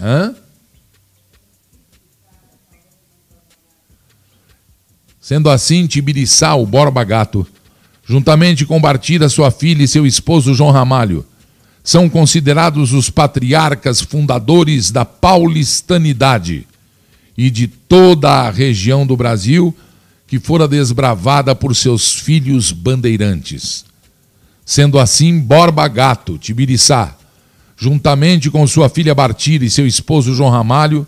Hã? 0.00 0.34
Sendo 5.20 5.50
assim, 5.50 5.86
Tibiriçá, 5.86 6.54
o 6.54 6.66
Borba 6.66 7.04
Gato, 7.04 7.46
juntamente 8.04 8.64
com 8.66 8.80
Bartira, 8.80 9.28
sua 9.28 9.50
filha 9.50 9.84
e 9.84 9.88
seu 9.88 10.06
esposo 10.06 10.54
João 10.54 10.70
Ramalho, 10.70 11.24
são 11.84 12.08
considerados 12.08 12.92
os 12.92 13.10
patriarcas 13.10 14.00
fundadores 14.00 14.90
da 14.90 15.04
paulistanidade 15.04 16.66
e 17.36 17.50
de 17.50 17.68
toda 17.68 18.28
a 18.28 18.50
região 18.50 19.06
do 19.06 19.16
Brasil 19.16 19.76
que 20.26 20.38
fora 20.38 20.66
desbravada 20.68 21.54
por 21.54 21.74
seus 21.74 22.14
filhos 22.14 22.72
bandeirantes. 22.72 23.84
Sendo 24.64 24.98
assim, 24.98 25.40
Borba 25.40 25.88
Gato, 25.88 26.38
Tibiriçá, 26.38 27.16
juntamente 27.80 28.50
com 28.50 28.66
sua 28.66 28.90
filha 28.90 29.14
Bartira 29.14 29.64
e 29.64 29.70
seu 29.70 29.86
esposo 29.86 30.34
João 30.34 30.50
Ramalho, 30.50 31.06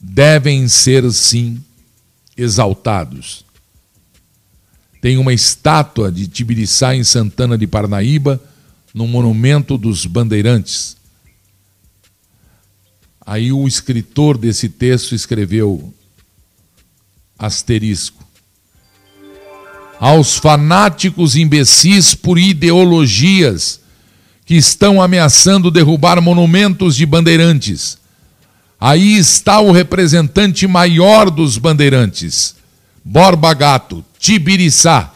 devem 0.00 0.66
ser, 0.68 1.12
sim, 1.12 1.62
exaltados. 2.34 3.44
Tem 5.02 5.18
uma 5.18 5.34
estátua 5.34 6.10
de 6.10 6.26
Tibiriçá 6.26 6.96
em 6.96 7.04
Santana 7.04 7.58
de 7.58 7.66
Parnaíba, 7.66 8.40
no 8.94 9.06
Monumento 9.06 9.76
dos 9.76 10.06
Bandeirantes. 10.06 10.96
Aí 13.24 13.52
o 13.52 13.68
escritor 13.68 14.38
desse 14.38 14.70
texto 14.70 15.14
escreveu 15.14 15.92
asterisco. 17.38 18.26
Aos 20.00 20.36
fanáticos 20.36 21.36
imbecis 21.36 22.14
por 22.14 22.38
ideologias 22.38 23.80
que 24.48 24.56
estão 24.56 25.00
ameaçando 25.00 25.70
derrubar 25.70 26.22
monumentos 26.22 26.96
de 26.96 27.04
bandeirantes. 27.04 27.98
Aí 28.80 29.18
está 29.18 29.60
o 29.60 29.70
representante 29.70 30.66
maior 30.66 31.30
dos 31.30 31.58
bandeirantes, 31.58 32.54
Borba 33.04 33.52
Gato, 33.52 34.02
Tibiriçá, 34.18 35.12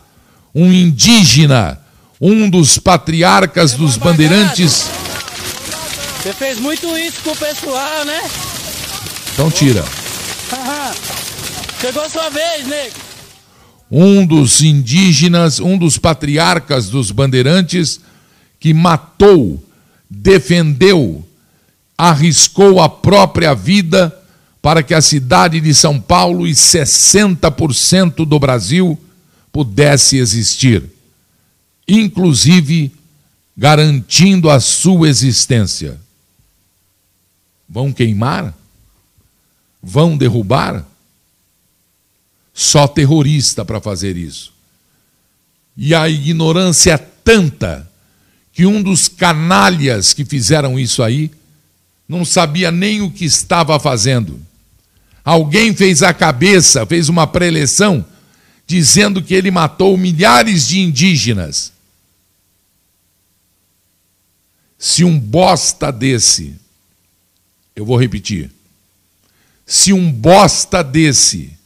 um 0.54 0.70
indígena 0.70 1.80
um 2.20 2.48
dos 2.48 2.76
patriarcas 2.76 3.72
dos 3.72 3.96
bandeirantes. 3.96 4.86
Você 6.22 6.32
fez 6.34 6.60
muito 6.60 6.86
isso 6.98 7.20
com 7.24 7.30
o 7.30 7.36
pessoal, 7.36 8.04
né? 8.04 8.22
Então 9.32 9.50
tira. 9.50 9.82
Chegou 11.80 12.04
a 12.04 12.08
sua 12.08 12.28
vez, 12.28 12.66
nego. 12.68 12.94
Um 13.90 14.24
dos 14.24 14.62
indígenas, 14.62 15.58
um 15.58 15.76
dos 15.76 15.96
patriarcas 15.96 16.88
dos 16.90 17.10
bandeirantes, 17.10 17.98
que 18.62 18.72
matou, 18.72 19.62
defendeu, 20.08 21.22
arriscou 21.98 22.80
a 22.80 22.88
própria 22.88 23.52
vida 23.52 24.16
para 24.62 24.82
que 24.82 24.94
a 24.94 25.02
cidade 25.02 25.60
de 25.60 25.74
São 25.74 26.00
Paulo 26.00 26.46
e 26.46 26.52
60% 26.52 28.24
do 28.24 28.38
Brasil 28.38 28.98
pudesse 29.52 30.16
existir 30.16 30.88
inclusive 31.86 32.92
garantindo 33.56 34.48
a 34.48 34.60
sua 34.60 35.08
existência. 35.08 36.00
Vão 37.68 37.92
queimar? 37.92 38.54
Vão 39.82 40.16
derrubar? 40.16 40.86
Só 42.54 42.86
terrorista 42.86 43.64
para 43.64 43.80
fazer 43.80 44.16
isso. 44.16 44.52
E 45.76 45.94
a 45.94 46.08
ignorância 46.08 46.92
é 46.92 46.98
tanta 46.98 47.90
que 48.52 48.66
um 48.66 48.82
dos 48.82 49.08
canalhas 49.08 50.12
que 50.12 50.24
fizeram 50.24 50.78
isso 50.78 51.02
aí 51.02 51.30
não 52.08 52.24
sabia 52.24 52.70
nem 52.70 53.00
o 53.00 53.10
que 53.10 53.24
estava 53.24 53.80
fazendo. 53.80 54.40
Alguém 55.24 55.74
fez 55.74 56.02
a 56.02 56.12
cabeça, 56.12 56.84
fez 56.84 57.08
uma 57.08 57.26
preleção, 57.26 58.04
dizendo 58.66 59.22
que 59.22 59.34
ele 59.34 59.50
matou 59.50 59.96
milhares 59.96 60.66
de 60.66 60.80
indígenas. 60.80 61.72
Se 64.78 65.04
um 65.04 65.18
bosta 65.18 65.92
desse, 65.92 66.54
eu 67.74 67.86
vou 67.86 67.96
repetir, 67.96 68.50
se 69.64 69.92
um 69.92 70.12
bosta 70.12 70.82
desse 70.82 71.56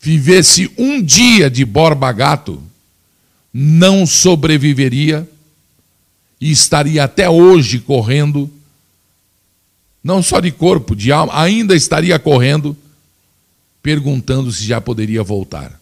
vivesse 0.00 0.70
um 0.76 1.00
dia 1.00 1.48
de 1.48 1.64
Borba 1.64 2.10
Gato, 2.10 2.62
não 3.52 4.06
sobreviveria 4.06 5.28
e 6.40 6.50
estaria 6.50 7.04
até 7.04 7.28
hoje 7.28 7.78
correndo, 7.78 8.50
não 10.02 10.22
só 10.22 10.40
de 10.40 10.50
corpo, 10.50 10.96
de 10.96 11.12
alma, 11.12 11.38
ainda 11.38 11.74
estaria 11.74 12.18
correndo, 12.18 12.76
perguntando 13.82 14.50
se 14.50 14.64
já 14.64 14.80
poderia 14.80 15.22
voltar. 15.22 15.80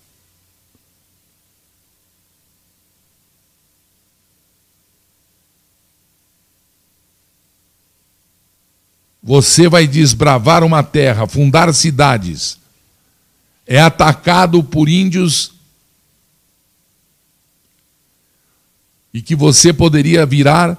você 9.28 9.68
vai 9.68 9.86
desbravar 9.86 10.64
uma 10.64 10.82
terra, 10.82 11.26
fundar 11.26 11.70
cidades, 11.74 12.58
é 13.66 13.78
atacado 13.78 14.64
por 14.64 14.88
índios 14.88 15.52
e 19.12 19.22
que 19.22 19.34
você 19.34 19.72
poderia 19.72 20.26
virar 20.26 20.76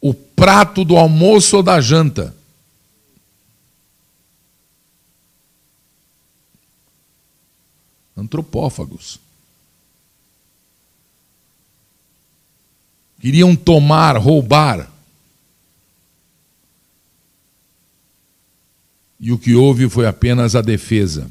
o 0.00 0.12
prato 0.12 0.84
do 0.84 0.96
almoço 0.96 1.56
ou 1.56 1.62
da 1.62 1.80
janta. 1.80 2.34
Antropófagos. 8.16 9.18
Queriam 13.18 13.56
tomar, 13.56 14.18
roubar. 14.18 14.90
E 19.18 19.32
o 19.32 19.38
que 19.38 19.54
houve 19.54 19.88
foi 19.88 20.06
apenas 20.06 20.54
a 20.54 20.60
defesa. 20.60 21.30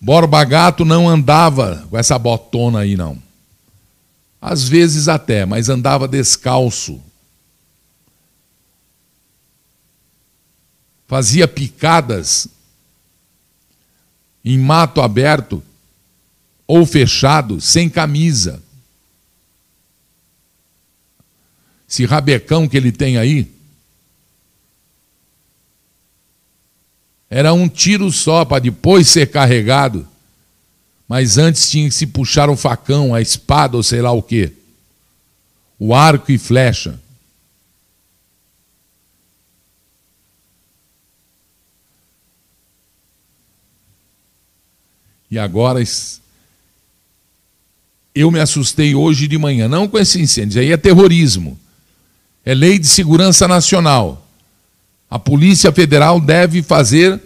Borba 0.00 0.42
Gato 0.44 0.84
não 0.86 1.06
andava 1.06 1.86
com 1.90 1.98
essa 1.98 2.18
botona 2.18 2.80
aí, 2.80 2.96
não. 2.96 3.27
Às 4.40 4.68
vezes 4.68 5.08
até, 5.08 5.44
mas 5.44 5.68
andava 5.68 6.06
descalço. 6.06 7.02
Fazia 11.06 11.48
picadas 11.48 12.48
em 14.44 14.58
mato 14.58 15.00
aberto 15.00 15.62
ou 16.66 16.84
fechado, 16.86 17.60
sem 17.60 17.88
camisa. 17.88 18.62
Esse 21.88 22.04
rabecão 22.04 22.68
que 22.68 22.76
ele 22.76 22.92
tem 22.92 23.16
aí, 23.16 23.50
era 27.30 27.52
um 27.52 27.68
tiro 27.68 28.10
só 28.12 28.44
para 28.44 28.60
depois 28.60 29.08
ser 29.08 29.30
carregado. 29.30 30.06
Mas 31.08 31.38
antes 31.38 31.70
tinha 31.70 31.88
que 31.88 31.94
se 31.94 32.06
puxar 32.06 32.50
o 32.50 32.56
facão, 32.56 33.14
a 33.14 33.20
espada 33.20 33.78
ou 33.78 33.82
sei 33.82 34.02
lá 34.02 34.12
o 34.12 34.22
quê. 34.22 34.52
O 35.78 35.94
arco 35.94 36.30
e 36.30 36.36
flecha. 36.36 37.00
E 45.30 45.38
agora 45.38 45.82
eu 48.14 48.30
me 48.30 48.40
assustei 48.40 48.94
hoje 48.94 49.28
de 49.28 49.38
manhã, 49.38 49.68
não 49.68 49.86
com 49.86 49.98
esse 49.98 50.20
incêndio, 50.20 50.60
aí 50.60 50.72
é 50.72 50.76
terrorismo. 50.76 51.58
É 52.44 52.54
lei 52.54 52.78
de 52.78 52.86
segurança 52.86 53.46
nacional. 53.46 54.26
A 55.08 55.18
Polícia 55.18 55.70
Federal 55.72 56.20
deve 56.20 56.62
fazer 56.62 57.20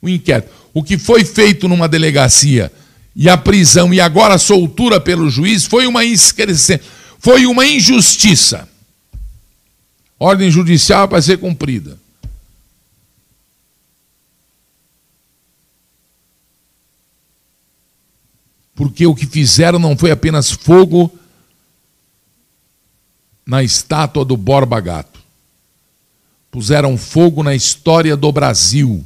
o 0.00 0.08
inquérito. 0.08 0.50
O 0.72 0.82
que 0.82 0.98
foi 0.98 1.24
feito 1.24 1.68
numa 1.68 1.88
delegacia 1.88 2.72
e 3.14 3.28
a 3.28 3.36
prisão 3.36 3.92
e 3.92 4.00
agora 4.00 4.34
a 4.34 4.38
soltura 4.38 5.00
pelo 5.00 5.28
juiz 5.28 5.64
foi 5.64 5.86
uma 5.86 6.02
foi 7.18 7.46
uma 7.46 7.66
injustiça. 7.66 8.68
Ordem 10.18 10.50
judicial 10.50 11.08
para 11.08 11.20
ser 11.20 11.38
cumprida. 11.38 11.98
porque 18.82 19.06
o 19.06 19.14
que 19.14 19.26
fizeram 19.26 19.78
não 19.78 19.96
foi 19.96 20.10
apenas 20.10 20.50
fogo 20.50 21.16
na 23.46 23.62
estátua 23.62 24.24
do 24.24 24.36
Borba 24.36 24.80
Gato. 24.80 25.20
Puseram 26.50 26.98
fogo 26.98 27.44
na 27.44 27.54
história 27.54 28.16
do 28.16 28.32
Brasil. 28.32 29.04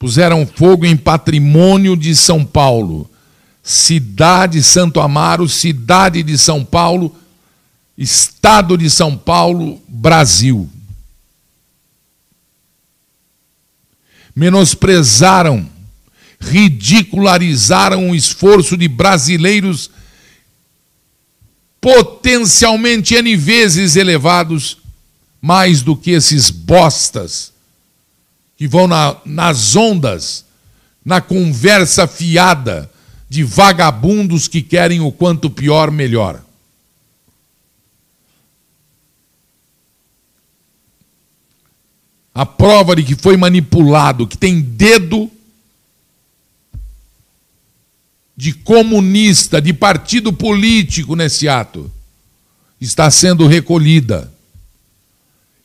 Puseram 0.00 0.46
fogo 0.46 0.86
em 0.86 0.96
patrimônio 0.96 1.94
de 1.94 2.16
São 2.16 2.42
Paulo. 2.42 3.08
Cidade 3.62 4.62
Santo 4.62 4.98
Amaro, 4.98 5.46
cidade 5.46 6.22
de 6.22 6.38
São 6.38 6.64
Paulo, 6.64 7.14
estado 7.98 8.78
de 8.78 8.88
São 8.88 9.14
Paulo, 9.14 9.78
Brasil. 9.86 10.70
Menosprezaram 14.34 15.68
ridicularizaram 16.40 18.08
o 18.08 18.14
esforço 18.14 18.78
de 18.78 18.88
brasileiros 18.88 19.90
potencialmente 21.78 23.14
N 23.14 23.36
vezes 23.36 23.96
elevados, 23.96 24.78
mais 25.42 25.82
do 25.82 25.94
que 25.94 26.12
esses 26.12 26.48
bostas 26.48 27.49
que 28.60 28.68
vão 28.68 28.86
na, 28.86 29.16
nas 29.24 29.74
ondas, 29.74 30.44
na 31.02 31.18
conversa 31.18 32.06
fiada 32.06 32.90
de 33.26 33.42
vagabundos 33.42 34.46
que 34.46 34.60
querem 34.60 35.00
o 35.00 35.10
quanto 35.10 35.48
pior, 35.48 35.90
melhor. 35.90 36.44
A 42.34 42.44
prova 42.44 42.94
de 42.94 43.02
que 43.02 43.14
foi 43.14 43.34
manipulado, 43.34 44.26
que 44.26 44.36
tem 44.36 44.60
dedo 44.60 45.30
de 48.36 48.52
comunista, 48.52 49.58
de 49.58 49.72
partido 49.72 50.34
político 50.34 51.16
nesse 51.16 51.48
ato, 51.48 51.90
está 52.78 53.10
sendo 53.10 53.46
recolhida. 53.46 54.30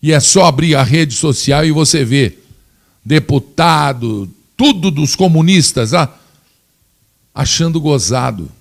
E 0.02 0.14
é 0.14 0.20
só 0.22 0.46
abrir 0.46 0.76
a 0.76 0.84
rede 0.84 1.14
social 1.14 1.66
e 1.66 1.74
você 1.74 2.06
vê 2.06 2.45
deputado, 3.06 4.30
tudo 4.58 4.90
dos 4.90 5.16
comunistas 5.16 5.94
ah, 5.94 6.14
achando 7.34 7.80
gozado, 7.80 8.52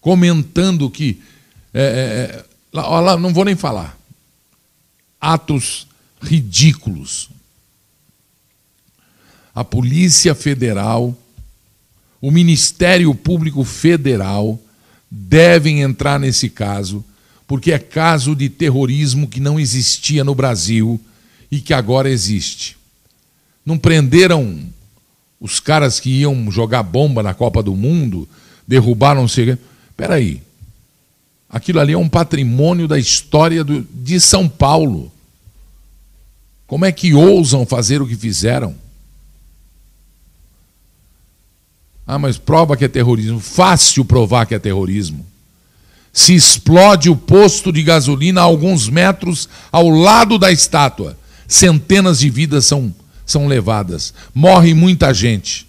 comentando 0.00 0.88
que. 0.90 1.20
É, 1.74 1.82
é, 1.82 2.44
lá, 2.72 3.00
lá, 3.00 3.16
não 3.16 3.32
vou 3.32 3.44
nem 3.44 3.56
falar. 3.56 3.96
Atos 5.20 5.86
ridículos. 6.20 7.28
A 9.54 9.62
Polícia 9.62 10.34
Federal 10.34 11.16
o 12.22 12.30
Ministério 12.30 13.12
Público 13.16 13.64
Federal 13.64 14.56
devem 15.10 15.82
entrar 15.82 16.20
nesse 16.20 16.48
caso, 16.48 17.04
porque 17.48 17.72
é 17.72 17.80
caso 17.80 18.36
de 18.36 18.48
terrorismo 18.48 19.26
que 19.26 19.40
não 19.40 19.58
existia 19.58 20.22
no 20.22 20.32
Brasil 20.32 21.00
e 21.52 21.60
que 21.60 21.74
agora 21.74 22.08
existe. 22.08 22.78
Não 23.64 23.76
prenderam 23.76 24.58
os 25.38 25.60
caras 25.60 26.00
que 26.00 26.08
iam 26.08 26.50
jogar 26.50 26.82
bomba 26.82 27.22
na 27.22 27.34
Copa 27.34 27.62
do 27.62 27.76
Mundo, 27.76 28.26
derrubaram. 28.66 29.26
Espera 29.26 30.14
aí. 30.14 30.42
Aquilo 31.50 31.78
ali 31.78 31.92
é 31.92 31.98
um 31.98 32.08
patrimônio 32.08 32.88
da 32.88 32.98
história 32.98 33.62
do, 33.62 33.86
de 33.92 34.18
São 34.18 34.48
Paulo. 34.48 35.12
Como 36.66 36.86
é 36.86 36.90
que 36.90 37.12
ousam 37.12 37.66
fazer 37.66 38.00
o 38.00 38.08
que 38.08 38.16
fizeram? 38.16 38.74
Ah, 42.06 42.18
mas 42.18 42.38
prova 42.38 42.78
que 42.78 42.86
é 42.86 42.88
terrorismo. 42.88 43.38
Fácil 43.38 44.06
provar 44.06 44.46
que 44.46 44.54
é 44.54 44.58
terrorismo. 44.58 45.26
Se 46.14 46.34
explode 46.34 47.10
o 47.10 47.16
posto 47.16 47.70
de 47.70 47.82
gasolina 47.82 48.40
a 48.40 48.44
alguns 48.44 48.88
metros 48.88 49.48
ao 49.70 49.90
lado 49.90 50.38
da 50.38 50.50
estátua, 50.50 51.18
centenas 51.52 52.18
de 52.18 52.30
vidas 52.30 52.64
são, 52.66 52.94
são 53.26 53.46
levadas. 53.46 54.14
Morre 54.34 54.74
muita 54.74 55.12
gente. 55.12 55.66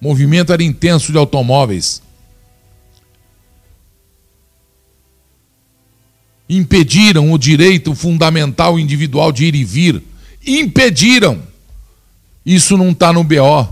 O 0.00 0.08
movimento 0.08 0.52
era 0.52 0.62
intenso 0.62 1.12
de 1.12 1.18
automóveis. 1.18 2.02
Impediram 6.48 7.32
o 7.32 7.38
direito 7.38 7.94
fundamental 7.94 8.78
individual 8.78 9.30
de 9.30 9.44
ir 9.44 9.54
e 9.54 9.64
vir 9.64 10.02
impediram. 10.44 11.40
Isso 12.44 12.76
não 12.76 12.90
está 12.90 13.12
no 13.12 13.22
BO. 13.22 13.68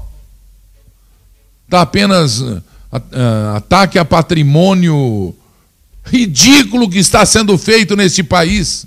Está 1.64 1.82
apenas 1.82 2.40
uh, 2.40 2.62
uh, 2.92 3.56
ataque 3.56 3.98
a 3.98 4.04
patrimônio 4.04 5.34
ridículo 6.04 6.88
que 6.88 6.98
está 6.98 7.24
sendo 7.24 7.56
feito 7.56 7.96
nesse 7.96 8.22
país. 8.22 8.86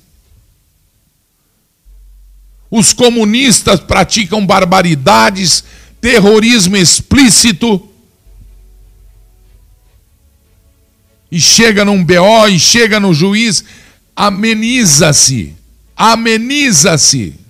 Os 2.69 2.91
comunistas 2.91 3.79
praticam 3.79 4.45
barbaridades, 4.45 5.63
terrorismo 6.01 6.75
explícito. 6.75 7.89
E 11.31 11.39
chega 11.39 11.85
num 11.85 12.03
BO 12.03 12.47
e 12.49 12.59
chega 12.59 12.99
no 12.99 13.13
juiz, 13.13 13.63
ameniza-se, 14.15 15.55
ameniza-se. 15.95 17.43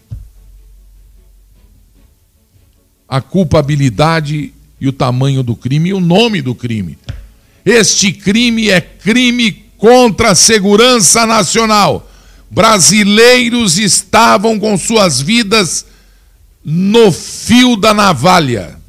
a 3.14 3.22
culpabilidade 3.22 4.52
e 4.82 4.88
o 4.88 4.92
tamanho 4.92 5.44
do 5.44 5.56
crime 5.56 5.90
e 5.90 5.94
o 5.94 6.00
nome 6.00 6.42
do 6.42 6.56
crime. 6.56 6.98
Este 7.66 8.12
crime 8.12 8.70
é 8.70 8.82
crime 8.82 9.52
contra 9.78 10.32
a 10.32 10.36
segurança 10.36 11.26
nacional. 11.26 12.10
Brasileiros 12.50 13.78
estavam 13.78 14.60
com 14.60 14.78
suas 14.78 15.20
vidas 15.20 15.86
no 16.64 17.12
fio 17.12 17.76
da 17.76 17.94
navalha. 17.94 18.80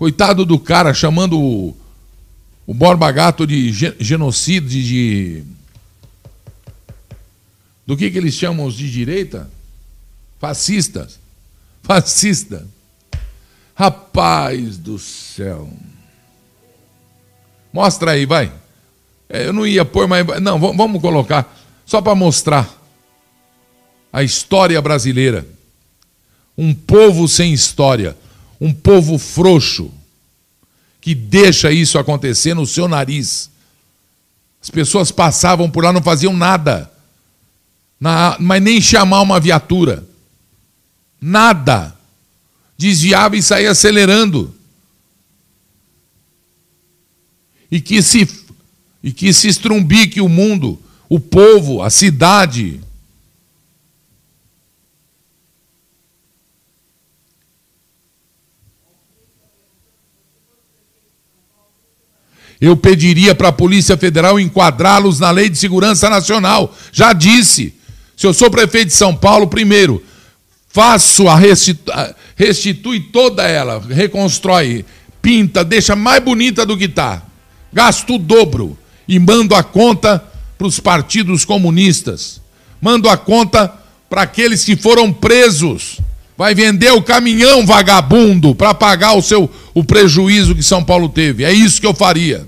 Coitado 0.00 0.46
do 0.46 0.58
cara 0.58 0.94
chamando 0.94 1.38
o, 1.38 1.76
Borba 2.66 3.12
Gato 3.12 3.46
de 3.46 3.70
genocídio, 4.00 4.82
de. 4.82 5.44
Do 7.90 7.96
que, 7.96 8.08
que 8.08 8.18
eles 8.18 8.34
chamam 8.34 8.66
os 8.66 8.76
de 8.76 8.88
direita? 8.88 9.50
Fascistas. 10.38 11.18
Fascista. 11.82 12.64
Rapaz 13.74 14.78
do 14.78 14.96
céu. 14.96 15.68
Mostra 17.72 18.12
aí, 18.12 18.24
vai. 18.24 18.52
É, 19.28 19.48
eu 19.48 19.52
não 19.52 19.66
ia 19.66 19.84
pôr, 19.84 20.06
mas. 20.06 20.24
Não, 20.40 20.56
vamos 20.60 21.02
colocar. 21.02 21.52
Só 21.84 22.00
para 22.00 22.14
mostrar 22.14 22.72
a 24.12 24.22
história 24.22 24.80
brasileira. 24.80 25.44
Um 26.56 26.72
povo 26.72 27.26
sem 27.26 27.52
história 27.52 28.16
um 28.60 28.72
povo 28.72 29.18
frouxo 29.18 29.90
que 31.00 31.12
deixa 31.12 31.72
isso 31.72 31.98
acontecer 31.98 32.54
no 32.54 32.66
seu 32.68 32.86
nariz. 32.86 33.50
As 34.62 34.70
pessoas 34.70 35.10
passavam 35.10 35.68
por 35.68 35.82
lá, 35.82 35.92
não 35.92 36.02
faziam 36.02 36.32
nada, 36.32 36.88
na, 38.00 38.36
mas 38.40 38.62
nem 38.62 38.80
chamar 38.80 39.20
uma 39.20 39.38
viatura. 39.38 40.08
Nada. 41.20 41.94
Desviava 42.78 43.36
e 43.36 43.42
saía 43.42 43.70
acelerando. 43.70 44.54
E 47.70 47.80
que 47.80 48.00
se, 48.00 48.26
e 49.02 49.12
que 49.12 49.32
se 49.34 49.48
estrumbique 49.48 50.20
o 50.20 50.28
mundo, 50.28 50.82
o 51.08 51.20
povo, 51.20 51.82
a 51.82 51.90
cidade. 51.90 52.80
Eu 62.58 62.76
pediria 62.76 63.34
para 63.34 63.48
a 63.48 63.52
Polícia 63.52 63.96
Federal 63.96 64.40
enquadrá-los 64.40 65.18
na 65.18 65.30
Lei 65.30 65.48
de 65.48 65.58
Segurança 65.58 66.08
Nacional. 66.10 66.74
Já 66.92 67.12
disse. 67.12 67.79
Se 68.20 68.26
eu 68.26 68.34
sou 68.34 68.50
prefeito 68.50 68.88
de 68.88 68.92
São 68.92 69.16
Paulo, 69.16 69.46
primeiro, 69.46 70.04
faço 70.68 71.26
a 71.26 71.34
restitu... 71.34 71.90
restitui 72.36 73.00
toda 73.00 73.48
ela, 73.48 73.82
reconstrói, 73.88 74.84
pinta, 75.22 75.64
deixa 75.64 75.96
mais 75.96 76.22
bonita 76.22 76.66
do 76.66 76.76
que 76.76 76.84
está. 76.84 77.22
Gasto 77.72 78.16
o 78.16 78.18
dobro 78.18 78.76
e 79.08 79.18
mando 79.18 79.54
a 79.54 79.62
conta 79.62 80.22
para 80.58 80.66
os 80.66 80.78
partidos 80.78 81.46
comunistas. 81.46 82.42
Mando 82.78 83.08
a 83.08 83.16
conta 83.16 83.72
para 84.10 84.20
aqueles 84.20 84.66
que 84.66 84.76
foram 84.76 85.10
presos. 85.10 85.98
Vai 86.36 86.54
vender 86.54 86.92
o 86.92 87.00
caminhão 87.00 87.64
vagabundo 87.64 88.54
para 88.54 88.74
pagar 88.74 89.14
o 89.14 89.22
seu 89.22 89.50
o 89.72 89.82
prejuízo 89.82 90.54
que 90.54 90.62
São 90.62 90.84
Paulo 90.84 91.08
teve. 91.08 91.42
É 91.42 91.54
isso 91.54 91.80
que 91.80 91.86
eu 91.86 91.94
faria. 91.94 92.46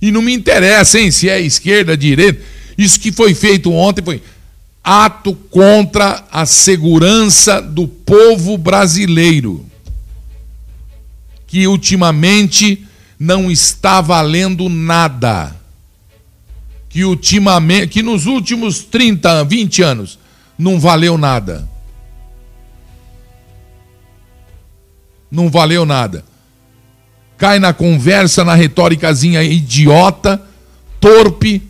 E 0.00 0.10
não 0.10 0.22
me 0.22 0.32
interessa, 0.32 0.98
hein, 0.98 1.10
se 1.10 1.28
é 1.28 1.38
esquerda, 1.38 1.94
direita. 1.98 2.55
Isso 2.76 3.00
que 3.00 3.10
foi 3.10 3.34
feito 3.34 3.72
ontem 3.72 4.02
foi 4.04 4.22
ato 4.82 5.34
contra 5.34 6.24
a 6.30 6.46
segurança 6.46 7.60
do 7.60 7.88
povo 7.88 8.56
brasileiro, 8.56 9.66
que 11.46 11.66
ultimamente 11.66 12.86
não 13.18 13.50
está 13.50 14.00
valendo 14.00 14.68
nada. 14.68 15.56
Que 16.88 17.04
ultimamente, 17.04 17.88
que 17.88 18.02
nos 18.02 18.26
últimos 18.26 18.84
30, 18.84 19.44
20 19.44 19.82
anos 19.82 20.18
não 20.58 20.78
valeu 20.78 21.18
nada. 21.18 21.68
Não 25.30 25.50
valeu 25.50 25.84
nada 25.84 26.24
cai 27.36 27.58
na 27.58 27.72
conversa, 27.72 28.44
na 28.44 28.54
retóricazinha 28.54 29.42
idiota, 29.42 30.40
torpe, 31.00 31.62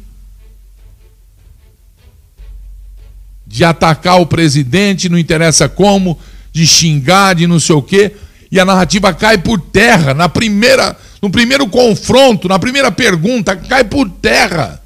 de 3.56 3.64
atacar 3.64 4.20
o 4.20 4.26
presidente, 4.26 5.08
não 5.08 5.18
interessa 5.18 5.66
como, 5.66 6.18
de 6.52 6.66
xingar, 6.66 7.34
de 7.34 7.46
não 7.46 7.58
sei 7.58 7.74
o 7.74 7.80
quê, 7.80 8.14
e 8.52 8.60
a 8.60 8.66
narrativa 8.66 9.14
cai 9.14 9.38
por 9.38 9.58
terra, 9.58 10.12
na 10.12 10.28
primeira, 10.28 10.94
no 11.22 11.30
primeiro 11.30 11.66
confronto, 11.66 12.48
na 12.48 12.58
primeira 12.58 12.92
pergunta, 12.92 13.56
cai 13.56 13.82
por 13.82 14.10
terra. 14.10 14.82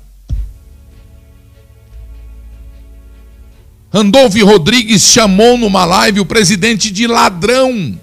Randolph 3.92 4.36
Rodrigues 4.36 5.02
chamou 5.02 5.58
numa 5.58 5.84
live 5.84 6.20
o 6.20 6.24
presidente 6.24 6.92
de 6.92 7.08
ladrão. 7.08 7.98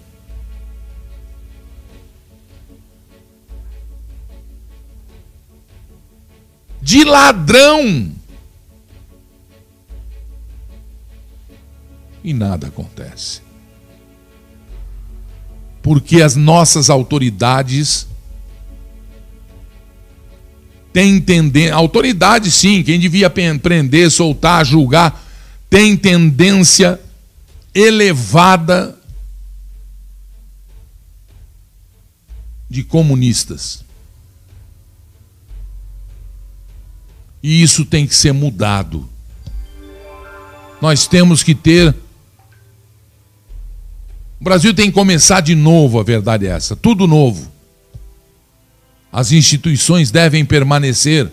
de 6.82 7.04
ladrão. 7.04 8.17
E 12.28 12.34
nada 12.34 12.68
acontece. 12.68 13.40
Porque 15.82 16.22
as 16.22 16.36
nossas 16.36 16.90
autoridades 16.90 18.06
têm 20.92 21.22
tendência. 21.22 21.74
Autoridade, 21.74 22.52
sim, 22.52 22.84
quem 22.84 23.00
devia 23.00 23.30
prender, 23.30 24.12
soltar, 24.12 24.66
julgar, 24.66 25.26
tem 25.70 25.96
tendência 25.96 27.00
elevada 27.74 29.00
de 32.70 32.84
comunistas. 32.84 33.86
E 37.42 37.64
isso 37.64 37.86
tem 37.86 38.06
que 38.06 38.14
ser 38.14 38.34
mudado. 38.34 39.08
Nós 40.82 41.08
temos 41.08 41.42
que 41.42 41.56
ter. 41.56 41.96
O 44.40 44.44
Brasil 44.44 44.74
tem 44.74 44.88
que 44.88 44.94
começar 44.94 45.42
de 45.42 45.56
novo, 45.56 46.00
a 46.00 46.04
verdade 46.04 46.46
é 46.46 46.52
essa, 46.52 46.76
tudo 46.76 47.08
novo. 47.08 47.52
As 49.12 49.32
instituições 49.32 50.12
devem 50.12 50.46
permanecer, 50.46 51.32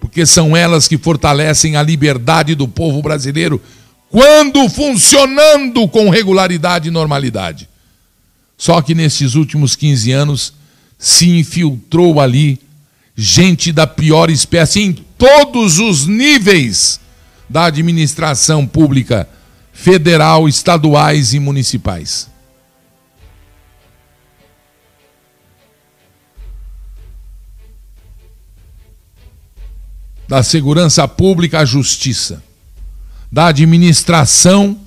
porque 0.00 0.26
são 0.26 0.56
elas 0.56 0.88
que 0.88 0.98
fortalecem 0.98 1.76
a 1.76 1.82
liberdade 1.82 2.54
do 2.54 2.66
povo 2.66 3.00
brasileiro 3.02 3.62
quando 4.10 4.68
funcionando 4.68 5.86
com 5.88 6.10
regularidade 6.10 6.88
e 6.88 6.92
normalidade. 6.92 7.68
Só 8.56 8.80
que 8.80 8.94
nesses 8.94 9.34
últimos 9.34 9.76
15 9.76 10.12
anos 10.12 10.52
se 10.98 11.28
infiltrou 11.28 12.20
ali 12.20 12.58
gente 13.14 13.72
da 13.72 13.86
pior 13.86 14.30
espécie 14.30 14.80
em 14.80 14.92
todos 14.92 15.78
os 15.78 16.06
níveis 16.06 17.00
da 17.48 17.66
administração 17.66 18.66
pública 18.66 19.28
federal, 19.76 20.48
estaduais 20.48 21.34
e 21.34 21.38
municipais. 21.38 22.28
Da 30.26 30.42
segurança 30.42 31.06
pública 31.06 31.60
à 31.60 31.64
justiça, 31.64 32.42
da 33.30 33.48
administração 33.48 34.80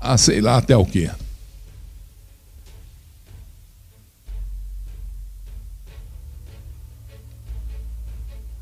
a 0.00 0.16
sei 0.16 0.40
lá 0.40 0.56
até 0.56 0.76
o 0.76 0.86
quê. 0.86 1.10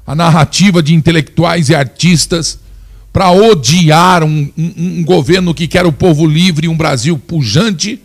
a 0.06 0.14
narrativa 0.14 0.82
de 0.82 0.94
intelectuais 0.94 1.70
e 1.70 1.74
artistas 1.74 2.58
para 3.14 3.30
odiar 3.30 4.24
um, 4.24 4.50
um, 4.58 4.74
um, 4.76 5.04
governo 5.04 5.54
que 5.54 5.68
quer 5.68 5.86
o 5.86 5.92
povo 5.92 6.26
livre, 6.26 6.66
um 6.66 6.76
Brasil 6.76 7.16
pujante, 7.16 8.02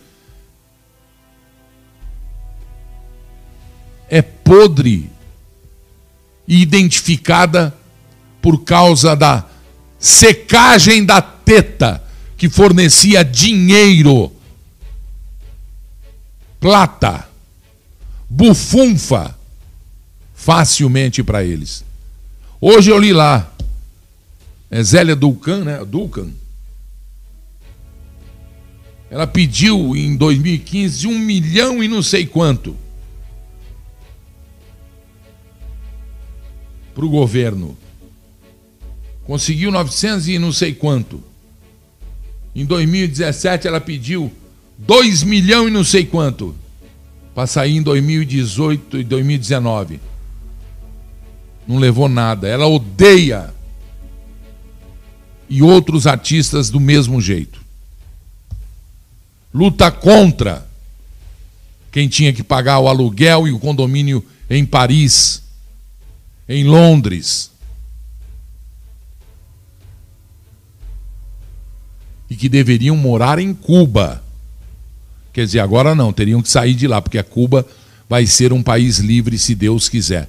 é 4.08 4.22
podre 4.22 5.10
e 6.46 6.62
identificada 6.62 7.74
por 8.40 8.62
causa 8.62 9.16
da 9.16 9.46
secagem 9.98 11.04
da 11.04 11.20
teta 11.20 12.00
que 12.36 12.48
fornecia 12.48 13.24
dinheiro, 13.24 14.30
plata, 16.60 17.28
bufunfa 18.28 19.36
facilmente 20.36 21.20
para 21.20 21.42
eles. 21.42 21.84
Hoje 22.60 22.92
eu 22.92 22.98
li 22.98 23.12
lá 23.12 23.49
é 24.70 24.82
Zélia 24.82 25.16
Dulcan, 25.16 25.64
né? 25.64 25.84
Dulcan. 25.84 26.30
Ela 29.10 29.26
pediu 29.26 29.96
em 29.96 30.16
2015 30.16 31.08
um 31.08 31.18
milhão 31.18 31.82
e 31.82 31.88
não 31.88 32.02
sei 32.02 32.24
quanto 32.24 32.76
para 36.94 37.04
o 37.04 37.08
governo. 37.08 37.76
Conseguiu 39.24 39.72
900 39.72 40.28
e 40.28 40.38
não 40.38 40.52
sei 40.52 40.72
quanto. 40.74 41.22
Em 42.54 42.64
2017 42.64 43.66
ela 43.66 43.80
pediu 43.80 44.30
2 44.78 45.22
milhões 45.24 45.68
e 45.68 45.72
não 45.72 45.84
sei 45.84 46.04
quanto 46.04 46.54
para 47.34 47.46
sair 47.46 47.76
em 47.76 47.82
2018 47.82 48.98
e 48.98 49.04
2019. 49.04 50.00
Não 51.66 51.78
levou 51.78 52.08
nada. 52.08 52.46
Ela 52.48 52.66
odeia. 52.66 53.54
E 55.50 55.62
outros 55.62 56.06
artistas 56.06 56.70
do 56.70 56.80
mesmo 56.80 57.20
jeito. 57.20 57.60
Luta 59.52 59.90
contra 59.90 60.66
quem 61.90 62.08
tinha 62.08 62.32
que 62.32 62.42
pagar 62.42 62.78
o 62.78 62.88
aluguel 62.88 63.48
e 63.48 63.52
o 63.52 63.58
condomínio 63.58 64.24
em 64.48 64.64
Paris, 64.64 65.42
em 66.48 66.64
Londres. 66.64 67.50
E 72.28 72.36
que 72.36 72.48
deveriam 72.48 72.96
morar 72.96 73.40
em 73.40 73.52
Cuba. 73.52 74.22
Quer 75.32 75.46
dizer, 75.46 75.60
agora 75.60 75.94
não, 75.94 76.12
teriam 76.12 76.40
que 76.40 76.48
sair 76.48 76.74
de 76.74 76.86
lá, 76.86 77.02
porque 77.02 77.18
a 77.18 77.24
Cuba 77.24 77.66
vai 78.08 78.26
ser 78.26 78.52
um 78.52 78.62
país 78.62 78.98
livre 78.98 79.36
se 79.36 79.54
Deus 79.54 79.88
quiser. 79.88 80.28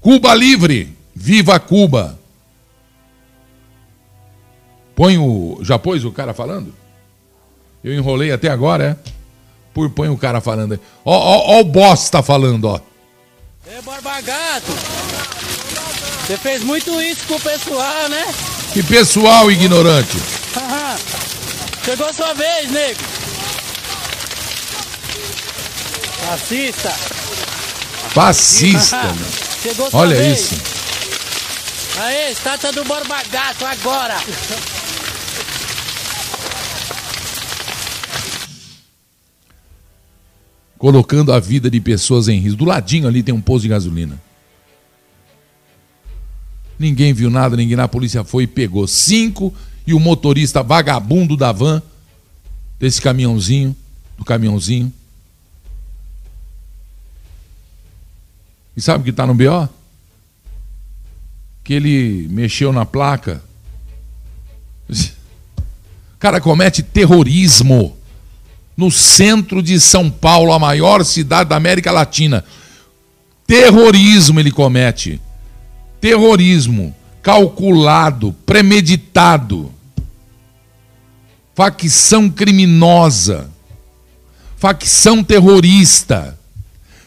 Cuba 0.00 0.34
livre! 0.34 0.94
Viva 1.14 1.58
Cuba! 1.58 2.18
Põe 4.96 5.18
o. 5.18 5.58
Já 5.62 5.78
pôs 5.78 6.04
o 6.04 6.10
cara 6.10 6.32
falando? 6.32 6.74
Eu 7.84 7.92
enrolei 7.92 8.32
até 8.32 8.48
agora, 8.48 8.84
é? 8.84 9.10
Por 9.74 9.90
põe 9.90 10.08
o 10.08 10.16
cara 10.16 10.40
falando 10.40 10.72
aí. 10.72 10.80
Ó, 11.04 11.14
ó, 11.14 11.58
ó 11.58 11.60
o 11.60 11.64
boss 11.64 12.08
tá 12.08 12.22
falando, 12.22 12.64
ó. 12.64 12.80
É 13.68 13.82
Barbagato! 13.82 14.72
Você 16.26 16.36
fez 16.38 16.64
muito 16.64 17.00
isso 17.02 17.26
com 17.28 17.34
o 17.34 17.40
pessoal, 17.40 18.08
né? 18.08 18.24
Que 18.72 18.82
pessoal 18.82 19.50
ignorante! 19.50 20.16
Chegou 21.84 22.12
sua 22.14 22.32
vez, 22.32 22.70
nego! 22.70 23.00
Fascista. 26.26 26.90
Fascista? 28.10 29.14
Chegou 29.62 29.88
Olha 29.92 30.16
vez. 30.16 30.40
isso. 30.40 30.54
Aê, 32.00 32.32
estátua 32.32 32.72
do 32.72 32.84
Borba 32.84 33.22
Gato 33.30 33.66
agora. 33.66 34.16
Colocando 40.86 41.32
a 41.32 41.40
vida 41.40 41.68
de 41.68 41.80
pessoas 41.80 42.28
em 42.28 42.38
risco. 42.38 42.58
Do 42.58 42.64
ladinho 42.64 43.08
ali 43.08 43.20
tem 43.20 43.34
um 43.34 43.40
posto 43.40 43.62
de 43.62 43.68
gasolina. 43.70 44.22
Ninguém 46.78 47.12
viu 47.12 47.28
nada, 47.28 47.56
ninguém 47.56 47.76
na 47.76 47.88
polícia 47.88 48.22
foi 48.22 48.44
e 48.44 48.46
pegou 48.46 48.86
cinco 48.86 49.52
e 49.84 49.92
o 49.92 49.98
motorista 49.98 50.62
vagabundo 50.62 51.36
da 51.36 51.50
van 51.50 51.82
desse 52.78 53.02
caminhãozinho, 53.02 53.74
do 54.16 54.24
caminhãozinho 54.24 54.92
E 58.76 58.80
sabe 58.80 59.00
o 59.00 59.04
que 59.04 59.10
está 59.10 59.26
no 59.26 59.34
BO? 59.34 59.68
Que 61.64 61.74
ele 61.74 62.28
mexeu 62.28 62.72
na 62.72 62.84
placa. 62.86 63.42
O 66.14 66.18
cara 66.18 66.40
comete 66.40 66.82
terrorismo 66.82 67.95
no 68.76 68.90
centro 68.90 69.62
de 69.62 69.80
São 69.80 70.10
Paulo, 70.10 70.52
a 70.52 70.58
maior 70.58 71.04
cidade 71.04 71.48
da 71.50 71.56
América 71.56 71.90
Latina. 71.90 72.44
Terrorismo 73.46 74.38
ele 74.38 74.50
comete. 74.50 75.20
Terrorismo 76.00 76.94
calculado, 77.22 78.34
premeditado. 78.44 79.72
Facção 81.54 82.28
criminosa. 82.28 83.50
Facção 84.56 85.24
terrorista 85.24 86.36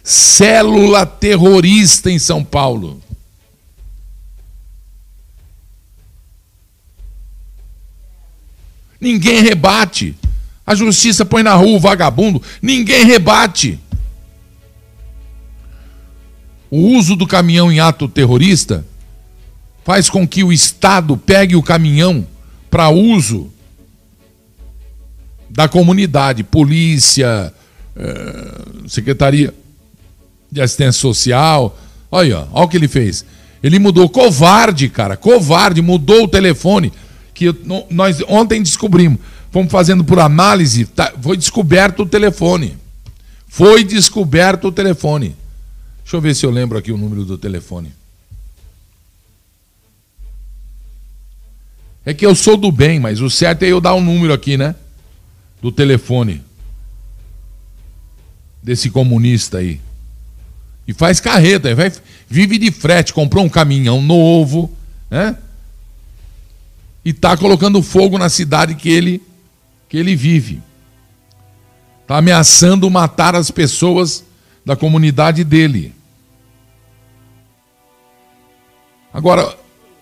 célula 0.09 1.05
terrorista 1.05 2.09
em 2.09 2.17
São 2.17 2.43
Paulo. 2.43 2.99
Ninguém 8.99 9.43
rebate. 9.43 10.15
A 10.69 10.75
justiça 10.75 11.25
põe 11.25 11.41
na 11.41 11.55
rua 11.55 11.77
o 11.77 11.79
vagabundo, 11.79 12.39
ninguém 12.61 13.03
rebate. 13.03 13.79
O 16.69 16.95
uso 16.95 17.15
do 17.15 17.25
caminhão 17.25 17.71
em 17.71 17.79
ato 17.79 18.07
terrorista 18.07 18.85
faz 19.83 20.11
com 20.11 20.27
que 20.27 20.43
o 20.43 20.53
Estado 20.53 21.17
pegue 21.17 21.55
o 21.55 21.63
caminhão 21.63 22.27
para 22.69 22.87
uso 22.89 23.51
da 25.49 25.67
comunidade, 25.67 26.43
polícia, 26.43 27.51
eh, 27.95 28.61
secretaria 28.87 29.51
de 30.51 30.61
assistência 30.61 31.01
social. 31.01 31.75
Olha, 32.11 32.47
olha 32.51 32.65
o 32.65 32.67
que 32.67 32.77
ele 32.77 32.87
fez. 32.87 33.25
Ele 33.63 33.79
mudou, 33.79 34.07
covarde, 34.07 34.87
cara, 34.87 35.17
covarde, 35.17 35.81
mudou 35.81 36.25
o 36.25 36.27
telefone. 36.27 36.93
Que 37.33 37.55
nós 37.89 38.21
ontem 38.27 38.61
descobrimos. 38.61 39.17
Fomos 39.51 39.71
fazendo 39.71 40.03
por 40.03 40.19
análise, 40.19 40.85
tá, 40.85 41.13
foi 41.21 41.35
descoberto 41.35 42.01
o 42.01 42.05
telefone. 42.05 42.77
Foi 43.47 43.83
descoberto 43.83 44.65
o 44.65 44.71
telefone. 44.71 45.35
Deixa 46.03 46.17
eu 46.17 46.21
ver 46.21 46.35
se 46.35 46.45
eu 46.45 46.51
lembro 46.51 46.77
aqui 46.77 46.91
o 46.91 46.97
número 46.97 47.25
do 47.25 47.37
telefone. 47.37 47.93
É 52.05 52.13
que 52.13 52.25
eu 52.25 52.33
sou 52.35 52.57
do 52.57 52.71
bem, 52.71 52.99
mas 52.99 53.21
o 53.21 53.29
certo 53.29 53.63
é 53.63 53.67
eu 53.67 53.81
dar 53.81 53.93
um 53.93 54.01
número 54.01 54.33
aqui, 54.33 54.57
né? 54.57 54.75
Do 55.61 55.71
telefone. 55.71 56.41
Desse 58.63 58.89
comunista 58.89 59.59
aí. 59.59 59.79
E 60.87 60.93
faz 60.93 61.19
carreta, 61.19 61.75
vai, 61.75 61.91
vive 62.27 62.57
de 62.57 62.71
frete, 62.71 63.13
comprou 63.13 63.45
um 63.45 63.49
caminhão 63.49 64.01
novo, 64.01 64.75
né? 65.09 65.37
E 67.05 67.11
está 67.11 67.37
colocando 67.37 67.83
fogo 67.83 68.17
na 68.17 68.29
cidade 68.29 68.73
que 68.73 68.89
ele, 68.89 69.21
que 69.89 69.97
ele 69.97 70.15
vive. 70.15 70.61
Está 72.03 72.17
ameaçando 72.17 72.89
matar 72.89 73.35
as 73.35 73.51
pessoas 73.51 74.23
da 74.63 74.75
comunidade 74.75 75.43
dele. 75.43 75.93
Agora, 79.11 79.57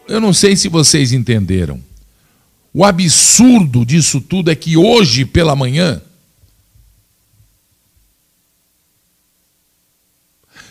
eu 0.08 0.20
não 0.20 0.34
sei 0.34 0.56
se 0.56 0.68
vocês 0.68 1.14
entenderam. 1.14 1.82
O 2.74 2.84
absurdo 2.84 3.86
disso 3.86 4.22
tudo 4.22 4.52
é 4.52 4.56
que 4.56 4.78
hoje 4.78 5.26
pela 5.26 5.56
manhã 5.56 6.02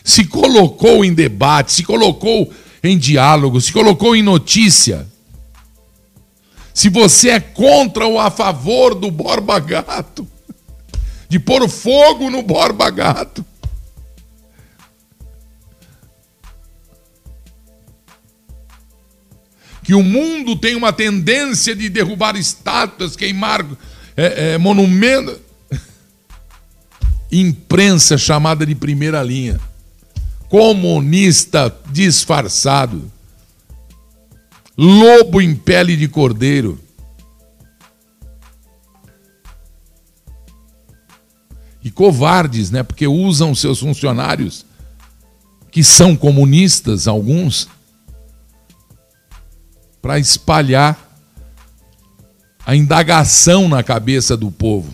se 0.03 0.23
colocou 0.25 1.03
em 1.03 1.13
debate, 1.13 1.73
se 1.73 1.83
colocou 1.83 2.53
em 2.83 2.97
diálogo, 2.97 3.59
se 3.59 3.73
colocou 3.73 4.15
em 4.15 4.21
notícia. 4.21 5.07
Se 6.77 6.89
você 6.89 7.29
é 7.29 7.39
contra 7.39 8.05
ou 8.05 8.19
a 8.19 8.29
favor 8.29 8.93
do 8.93 9.09
Borba 9.09 9.57
Gato, 9.57 10.27
de 11.27 11.39
pôr 11.39 11.67
fogo 11.67 12.29
no 12.29 12.43
Borba 12.43 12.91
Gato. 12.91 13.43
Que 19.81 19.95
o 19.95 20.03
mundo 20.03 20.55
tem 20.55 20.75
uma 20.75 20.93
tendência 20.93 21.75
de 21.75 21.89
derrubar 21.89 22.35
estátuas, 22.35 23.15
queimar 23.15 23.65
é, 24.15 24.51
é, 24.53 24.57
monumentos. 24.59 25.39
Imprensa 27.31 28.19
chamada 28.19 28.63
de 28.63 28.75
primeira 28.75 29.23
linha 29.23 29.59
comunista 30.47 31.75
disfarçado, 31.89 33.11
lobo 34.77 35.41
em 35.41 35.55
pele 35.55 35.97
de 35.97 36.07
cordeiro. 36.07 36.79
E 41.83 41.89
covardes, 41.89 42.69
né? 42.69 42.83
Porque 42.83 43.07
usam 43.07 43.55
seus 43.55 43.79
funcionários, 43.79 44.65
que 45.71 45.83
são 45.83 46.15
comunistas, 46.15 47.07
alguns, 47.07 47.67
para 50.01 50.19
espalhar 50.19 51.07
a 52.65 52.75
indagação 52.75 53.69
na 53.69 53.81
cabeça 53.81 54.35
do 54.35 54.51
povo. 54.51 54.93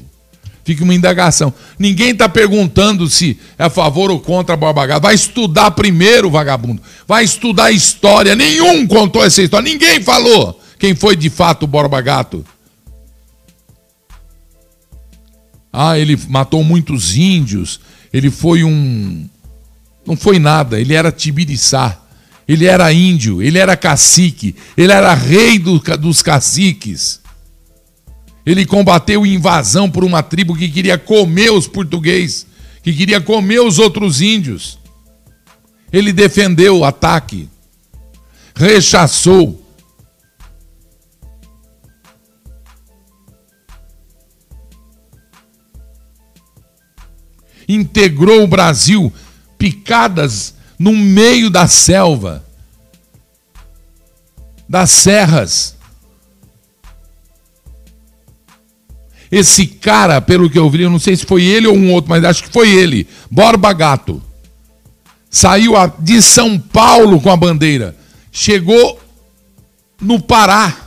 Fica 0.63 0.83
uma 0.83 0.95
indagação. 0.95 1.53
Ninguém 1.77 2.11
está 2.11 2.29
perguntando 2.29 3.09
se 3.09 3.37
é 3.57 3.65
a 3.65 3.69
favor 3.69 4.09
ou 4.09 4.19
contra 4.19 4.55
Borba 4.55 4.85
Gato. 4.85 5.03
Vai 5.03 5.13
estudar 5.13 5.71
primeiro, 5.71 6.29
vagabundo. 6.29 6.81
Vai 7.05 7.25
estudar 7.25 7.71
história. 7.71 8.33
Nenhum 8.33 8.87
contou 8.87 9.23
essa 9.25 9.41
história. 9.41 9.69
Ninguém 9.69 10.01
falou 10.01 10.59
quem 10.79 10.95
foi 10.95 11.17
de 11.17 11.29
fato 11.29 11.63
o 11.63 11.67
Borba 11.67 11.99
Gato. 11.99 12.45
Ah, 15.71 15.97
ele 15.99 16.17
matou 16.29 16.63
muitos 16.63 17.17
índios. 17.17 17.79
Ele 18.13 18.31
foi 18.31 18.63
um. 18.63 19.27
Não 20.05 20.15
foi 20.15 20.39
nada. 20.39 20.79
Ele 20.79 20.93
era 20.93 21.11
Tibiriçá. 21.11 21.99
Ele 22.47 22.65
era 22.65 22.93
índio. 22.93 23.41
Ele 23.41 23.57
era 23.57 23.75
cacique. 23.75 24.55
Ele 24.77 24.93
era 24.93 25.13
rei 25.13 25.59
do, 25.59 25.79
dos 25.97 26.21
caciques. 26.21 27.22
Ele 28.45 28.65
combateu 28.65 29.25
invasão 29.25 29.89
por 29.89 30.03
uma 30.03 30.21
tribo 30.21 30.55
que 30.55 30.69
queria 30.69 30.97
comer 30.97 31.51
os 31.51 31.67
portugueses, 31.67 32.45
que 32.81 32.91
queria 32.91 33.21
comer 33.21 33.61
os 33.61 33.79
outros 33.79 34.19
índios. 34.19 34.77
Ele 35.91 36.11
defendeu 36.11 36.79
o 36.79 36.85
ataque, 36.85 37.47
rechaçou. 38.53 39.61
Integrou 47.65 48.43
o 48.43 48.47
Brasil, 48.47 49.13
picadas 49.57 50.53
no 50.77 50.91
meio 50.91 51.49
da 51.49 51.65
selva, 51.65 52.43
das 54.67 54.89
serras. 54.91 55.77
Esse 59.33 59.65
cara, 59.65 60.21
pelo 60.21 60.47
que 60.47 60.59
eu 60.59 60.69
vi, 60.69 60.83
eu 60.83 60.91
não 60.91 60.99
sei 60.99 61.15
se 61.15 61.25
foi 61.25 61.43
ele 61.43 61.65
ou 61.65 61.75
um 61.75 61.91
outro, 61.91 62.07
mas 62.07 62.23
acho 62.23 62.43
que 62.43 62.49
foi 62.51 62.69
ele, 62.69 63.07
Borba 63.31 63.73
Gato. 63.73 64.21
Saiu 65.27 65.73
de 65.97 66.21
São 66.21 66.59
Paulo 66.59 67.19
com 67.19 67.31
a 67.31 67.35
bandeira. 67.35 67.97
Chegou 68.31 69.01
no 69.99 70.21
Pará. 70.21 70.77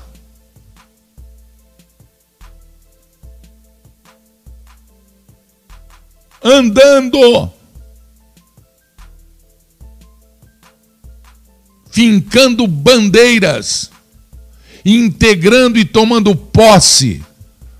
Andando. 6.40 7.50
Fincando 11.90 12.68
bandeiras. 12.68 13.90
Integrando 14.84 15.80
e 15.80 15.84
tomando 15.84 16.36
posse 16.36 17.26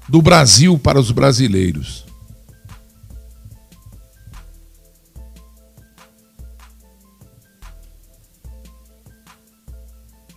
do 0.08 0.22
Brasil 0.22 0.78
para 0.78 1.00
os 1.00 1.10
brasileiros. 1.10 2.04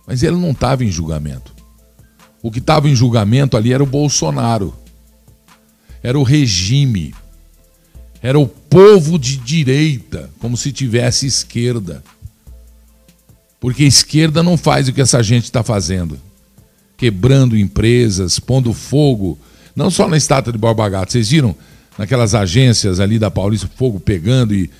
Mas 0.06 0.22
ele 0.22 0.36
não 0.36 0.50
estava 0.50 0.84
em 0.84 0.90
julgamento. 0.90 1.54
O 2.42 2.50
que 2.50 2.58
estava 2.58 2.88
em 2.88 2.94
julgamento 2.94 3.56
ali 3.56 3.72
era 3.72 3.82
o 3.82 3.86
Bolsonaro, 3.86 4.74
era 6.02 6.18
o 6.18 6.22
regime, 6.22 7.14
era 8.22 8.38
o 8.38 8.48
povo 8.48 9.18
de 9.18 9.36
direita, 9.36 10.30
como 10.40 10.56
se 10.56 10.72
tivesse 10.72 11.26
esquerda. 11.26 12.02
Porque 13.60 13.84
esquerda 13.84 14.42
não 14.42 14.56
faz 14.56 14.88
o 14.88 14.92
que 14.92 15.02
essa 15.02 15.22
gente 15.22 15.44
está 15.44 15.62
fazendo 15.62 16.18
quebrando 17.00 17.56
empresas, 17.56 18.38
pondo 18.38 18.74
fogo 18.74 19.38
não 19.74 19.90
só 19.90 20.08
na 20.08 20.16
estátua 20.16 20.52
de 20.52 20.58
Borba 20.58 20.88
Gato, 20.88 21.12
vocês 21.12 21.28
viram 21.28 21.54
naquelas 21.96 22.34
agências 22.34 23.00
ali 23.00 23.18
da 23.18 23.30
Paulista, 23.30 23.68
fogo 23.76 24.00
pegando 24.00 24.54
e 24.54 24.70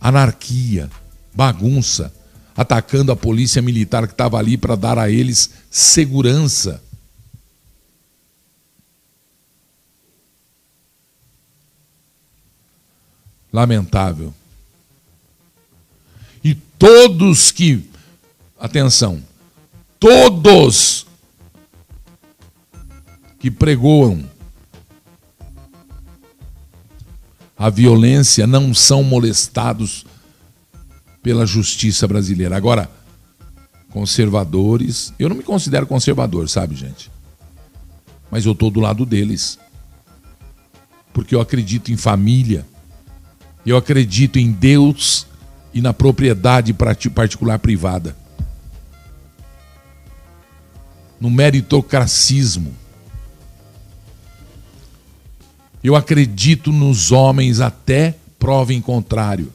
anarquia, 0.00 0.90
bagunça, 1.34 2.12
atacando 2.56 3.12
a 3.12 3.16
polícia 3.16 3.60
militar 3.60 4.06
que 4.06 4.14
estava 4.14 4.38
ali 4.38 4.56
para 4.56 4.76
dar 4.76 4.98
a 4.98 5.10
eles 5.10 5.50
segurança. 5.70 6.82
Lamentável. 13.52 14.34
E 16.44 16.54
todos 16.54 17.50
que, 17.50 17.88
atenção, 18.58 19.22
todos 19.98 21.05
que 23.38 23.50
pregoam 23.50 24.24
a 27.58 27.70
violência 27.70 28.46
não 28.46 28.74
são 28.74 29.02
molestados 29.02 30.04
pela 31.22 31.46
justiça 31.46 32.06
brasileira. 32.06 32.56
Agora, 32.56 32.90
conservadores, 33.90 35.12
eu 35.18 35.28
não 35.28 35.36
me 35.36 35.42
considero 35.42 35.86
conservador, 35.86 36.48
sabe, 36.48 36.76
gente? 36.76 37.10
Mas 38.30 38.44
eu 38.44 38.52
estou 38.52 38.70
do 38.70 38.80
lado 38.80 39.06
deles. 39.06 39.58
Porque 41.14 41.34
eu 41.34 41.40
acredito 41.40 41.90
em 41.90 41.96
família, 41.96 42.66
eu 43.64 43.76
acredito 43.76 44.38
em 44.38 44.52
Deus 44.52 45.26
e 45.72 45.80
na 45.80 45.94
propriedade 45.94 46.74
particular 46.74 47.58
privada. 47.58 48.14
No 51.18 51.30
meritocracismo. 51.30 52.74
Eu 55.86 55.94
acredito 55.94 56.72
nos 56.72 57.12
homens 57.12 57.60
até 57.60 58.16
prova 58.40 58.74
em 58.74 58.80
contrário. 58.80 59.52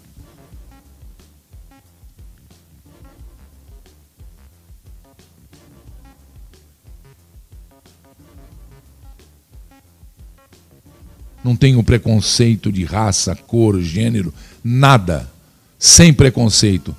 Não 11.43 11.53
tenho 11.53 11.83
preconceito 11.83 12.71
de 12.71 12.85
raça, 12.85 13.35
cor, 13.35 13.81
gênero, 13.81 14.33
nada. 14.63 15.29
Sem 15.77 16.13
preconceito. 16.13 16.95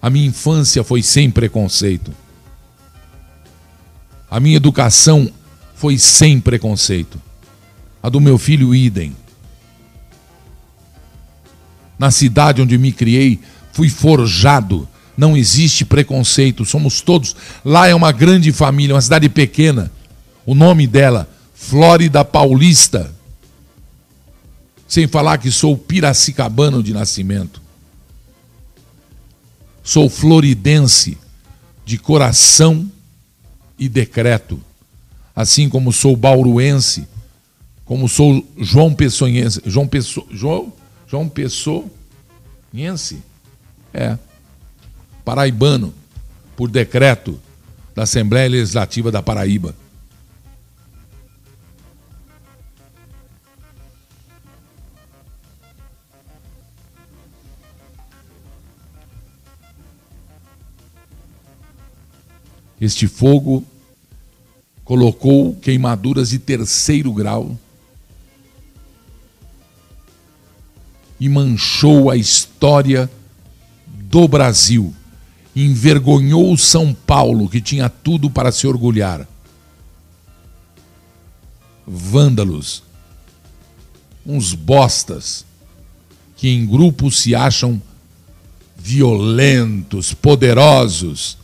A 0.00 0.08
minha 0.08 0.28
infância 0.28 0.82
foi 0.82 1.02
sem 1.02 1.30
preconceito. 1.30 2.10
A 4.30 4.40
minha 4.40 4.56
educação 4.56 5.30
foi 5.74 5.98
sem 5.98 6.40
preconceito. 6.40 7.20
A 8.06 8.08
do 8.08 8.20
meu 8.20 8.38
filho, 8.38 8.72
idem. 8.72 9.16
Na 11.98 12.12
cidade 12.12 12.62
onde 12.62 12.78
me 12.78 12.92
criei, 12.92 13.40
fui 13.72 13.88
forjado. 13.88 14.88
Não 15.16 15.36
existe 15.36 15.84
preconceito, 15.84 16.64
somos 16.64 17.00
todos. 17.00 17.34
Lá 17.64 17.88
é 17.88 17.94
uma 17.96 18.12
grande 18.12 18.52
família, 18.52 18.94
uma 18.94 19.02
cidade 19.02 19.28
pequena. 19.28 19.90
O 20.44 20.54
nome 20.54 20.86
dela, 20.86 21.28
Flórida 21.52 22.24
Paulista. 22.24 23.12
Sem 24.86 25.08
falar 25.08 25.38
que 25.38 25.50
sou 25.50 25.76
piracicabano 25.76 26.84
de 26.84 26.92
nascimento. 26.92 27.60
Sou 29.82 30.08
floridense 30.08 31.18
de 31.84 31.98
coração 31.98 32.88
e 33.76 33.88
decreto. 33.88 34.60
Assim 35.34 35.68
como 35.68 35.92
sou 35.92 36.14
bauruense 36.14 37.08
como 37.86 38.08
sou 38.08 38.44
João 38.58 38.92
Pessoense, 38.92 39.62
João 39.64 39.86
Pessoa, 39.86 40.26
João, 40.32 40.72
João 41.06 41.28
Pessoense, 41.28 41.88
é, 43.94 44.18
paraibano, 45.24 45.94
por 46.56 46.68
decreto 46.68 47.40
da 47.94 48.02
Assembleia 48.02 48.50
Legislativa 48.50 49.12
da 49.12 49.22
Paraíba. 49.22 49.74
Este 62.80 63.06
fogo 63.06 63.64
colocou 64.84 65.54
queimaduras 65.56 66.30
de 66.30 66.38
terceiro 66.38 67.12
grau 67.12 67.56
e 71.18 71.28
manchou 71.28 72.10
a 72.10 72.16
história 72.16 73.10
do 73.86 74.28
Brasil. 74.28 74.94
Envergonhou 75.54 76.56
São 76.56 76.92
Paulo, 76.92 77.48
que 77.48 77.60
tinha 77.60 77.88
tudo 77.88 78.30
para 78.30 78.52
se 78.52 78.66
orgulhar. 78.66 79.26
Vândalos, 81.86 82.82
uns 84.24 84.52
bostas, 84.52 85.46
que 86.36 86.48
em 86.48 86.66
grupo 86.66 87.10
se 87.10 87.34
acham 87.34 87.80
violentos, 88.76 90.12
poderosos. 90.12 91.38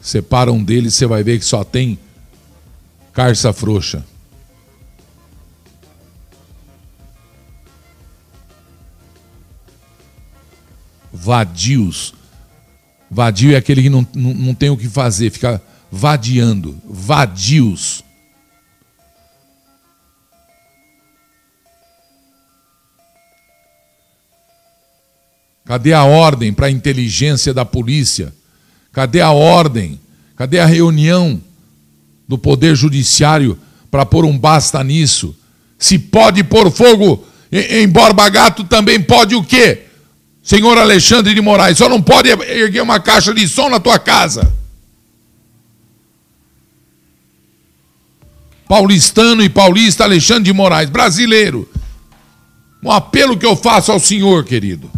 Separa 0.00 0.52
um 0.52 0.62
deles, 0.62 0.94
você 0.94 1.06
vai 1.06 1.22
ver 1.22 1.38
que 1.38 1.44
só 1.44 1.64
tem 1.64 1.98
carça 3.12 3.52
frouxa. 3.52 4.04
Vadios. 11.24 12.12
Vadio 13.10 13.54
é 13.54 13.56
aquele 13.56 13.82
que 13.82 13.88
não, 13.88 14.06
não, 14.14 14.34
não 14.34 14.54
tem 14.54 14.68
o 14.68 14.76
que 14.76 14.90
fazer, 14.90 15.30
fica 15.30 15.62
vadiando. 15.90 16.78
Vadios. 16.84 18.04
Cadê 25.64 25.94
a 25.94 26.04
ordem 26.04 26.52
para 26.52 26.66
a 26.66 26.70
inteligência 26.70 27.54
da 27.54 27.64
polícia? 27.64 28.34
Cadê 28.92 29.22
a 29.22 29.30
ordem? 29.30 29.98
Cadê 30.36 30.58
a 30.58 30.66
reunião 30.66 31.40
do 32.28 32.36
Poder 32.36 32.76
Judiciário 32.76 33.58
para 33.90 34.04
pôr 34.04 34.26
um 34.26 34.38
basta 34.38 34.84
nisso? 34.84 35.34
Se 35.78 35.98
pode 35.98 36.44
pôr 36.44 36.70
fogo 36.70 37.26
em 37.50 37.88
Borba 37.88 38.28
Gato, 38.28 38.62
também 38.64 39.00
pode 39.00 39.34
o 39.34 39.42
quê? 39.42 39.83
Senhor 40.44 40.76
Alexandre 40.76 41.34
de 41.34 41.40
Moraes, 41.40 41.78
só 41.78 41.88
não 41.88 42.02
pode 42.02 42.28
erguer 42.28 42.82
uma 42.82 43.00
caixa 43.00 43.32
de 43.32 43.48
som 43.48 43.70
na 43.70 43.80
tua 43.80 43.98
casa. 43.98 44.52
Paulistano 48.68 49.42
e 49.42 49.48
paulista 49.48 50.04
Alexandre 50.04 50.44
de 50.44 50.52
Moraes, 50.52 50.90
brasileiro. 50.90 51.66
Um 52.82 52.90
apelo 52.90 53.38
que 53.38 53.46
eu 53.46 53.56
faço 53.56 53.90
ao 53.90 53.98
senhor, 53.98 54.44
querido. 54.44 54.90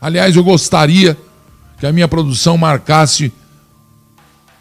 Aliás, 0.00 0.34
eu 0.34 0.42
gostaria 0.42 1.14
que 1.78 1.86
a 1.86 1.92
minha 1.92 2.08
produção 2.08 2.56
marcasse 2.56 3.30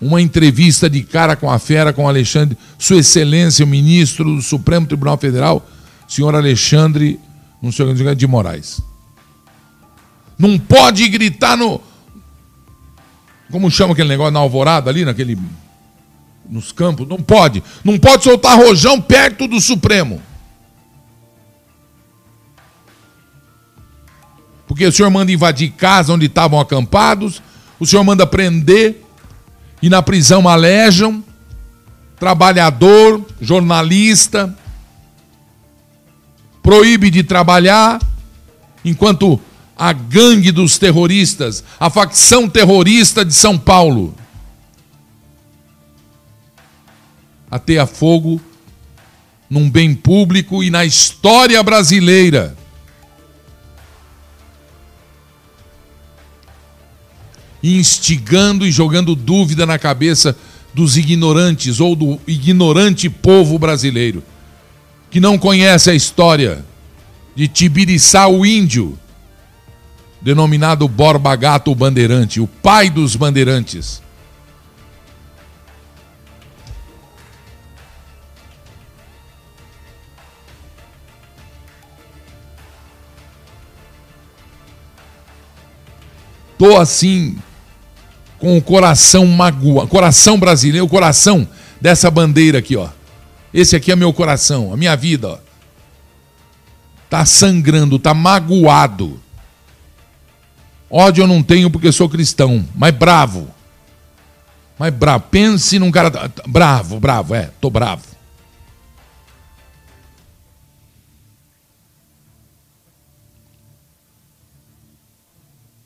uma 0.02 0.22
entrevista 0.22 0.90
de 0.90 1.02
cara 1.02 1.38
com 1.38 1.50
a 1.50 1.60
fera, 1.60 1.94
com 1.94 2.10
Alexandre, 2.10 2.58
Sua 2.78 2.98
Excelência, 2.98 3.64
o 3.64 3.68
ministro 3.68 4.36
do 4.36 4.42
Supremo 4.42 4.86
Tribunal 4.86 5.18
Federal, 5.18 5.66
senhor 6.10 6.36
Alexandre 6.36 7.18
não 7.62 7.72
sei 7.72 7.86
o 7.86 8.16
de 8.16 8.28
Moraes. 8.28 8.82
Não 10.38 10.58
pode 10.58 11.08
gritar 11.10 11.58
no. 11.58 11.82
Como 13.52 13.70
chama 13.70 13.94
aquele 13.94 14.10
negócio 14.10 14.32
na 14.32 14.40
alvorada 14.40 14.90
ali, 14.90 15.04
naquele. 15.04 15.38
Nos 16.50 16.72
campos? 16.72 17.08
Não 17.08 17.18
pode. 17.18 17.62
Não 17.84 18.00
pode 18.00 18.24
soltar 18.24 18.58
rojão 18.58 19.02
perto 19.02 19.48
do 19.48 19.60
Supremo. 19.60 20.22
Porque 24.68 24.86
o 24.86 24.92
senhor 24.92 25.10
manda 25.10 25.32
invadir 25.32 25.72
casa 25.72 26.14
onde 26.14 26.28
estavam 26.28 26.60
acampados, 26.60 27.42
o 27.80 27.86
senhor 27.86 28.04
manda 28.04 28.26
prender 28.26 29.04
e 29.82 29.90
na 29.90 30.02
prisão 30.02 30.48
alejam 30.48 31.24
trabalhador, 32.20 33.26
jornalista, 33.42 34.54
proíbe 36.62 37.10
de 37.10 37.24
trabalhar, 37.24 38.00
enquanto 38.84 39.40
a 39.78 39.94
gangue 39.94 40.52
dos 40.52 40.78
terroristas, 40.78 41.64
a 41.80 41.90
facção 41.90 42.50
terrorista 42.50 43.24
de 43.24 43.34
São 43.34 43.58
Paulo, 43.58 44.14
ateia 47.50 47.86
fogo 47.86 48.42
num 49.50 49.70
bem 49.70 49.96
público 49.96 50.64
e 50.64 50.70
na 50.70 50.86
história 50.86 51.62
brasileira. 51.64 52.56
Instigando 57.64 58.66
e 58.66 58.72
jogando 58.72 59.16
dúvida 59.16 59.66
na 59.66 59.80
cabeça 59.80 60.38
dos 60.74 60.98
ignorantes 60.98 61.80
ou 61.80 61.96
do 61.96 62.20
ignorante 62.28 63.10
povo 63.10 63.58
brasileiro 63.58 64.24
que 65.10 65.20
não 65.20 65.38
conhece 65.38 65.90
a 65.90 65.96
história 65.96 66.64
de 67.36 67.48
Tibiriçá 67.48 68.28
o 68.28 68.46
Índio, 68.46 68.98
denominado 70.22 70.88
Borba 70.88 71.36
Gato 71.36 71.74
Bandeirante, 71.74 72.40
o 72.40 72.48
pai 72.48 72.90
dos 72.90 73.16
bandeirantes. 73.16 74.02
Tô 86.58 86.78
assim 86.78 87.38
com 88.38 88.58
o 88.58 88.62
coração 88.62 89.26
magoa, 89.26 89.88
coração 89.88 90.38
brasileiro, 90.38 90.86
o 90.86 90.90
coração 90.90 91.48
dessa 91.80 92.12
bandeira 92.12 92.60
aqui, 92.60 92.76
ó. 92.76 92.90
Esse 93.54 93.76
aqui 93.76 93.92
é 93.92 93.96
meu 93.96 94.14
coração, 94.14 94.72
a 94.74 94.78
minha 94.78 94.96
vida. 94.96 95.28
Ó. 95.28 95.38
Tá 97.10 97.26
sangrando, 97.26 97.98
tá 97.98 98.14
magoado. 98.14 99.20
Ódio 100.90 101.24
eu 101.24 101.28
não 101.28 101.44
tenho 101.44 101.70
porque 101.70 101.92
sou 101.92 102.10
cristão, 102.10 102.66
mas 102.76 102.94
bravo. 102.94 103.50
Mas 104.78 104.94
bravo. 104.94 105.26
Pense 105.30 105.78
num 105.78 105.92
cara. 105.92 106.32
Bravo, 106.48 107.00
bravo, 107.00 107.36
é, 107.36 107.52
tô 107.60 107.70
bravo. 107.70 108.04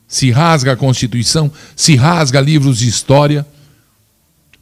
Se 0.07 0.29
rasga 0.29 0.73
a 0.73 0.77
Constituição, 0.77 1.51
se 1.75 1.95
rasga 1.95 2.39
livros 2.39 2.77
de 2.77 2.87
história 2.87 3.47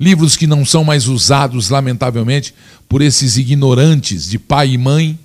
livros 0.02 0.36
que 0.36 0.48
não 0.48 0.66
são 0.66 0.84
mais 0.84 1.08
usados, 1.08 1.70
lamentavelmente, 1.70 2.56
por 2.90 3.04
esses 3.04 3.38
ignorantes 3.38 4.28
de 4.28 4.40
pai 4.40 4.72
e 4.72 4.78
mãe, 4.78 5.20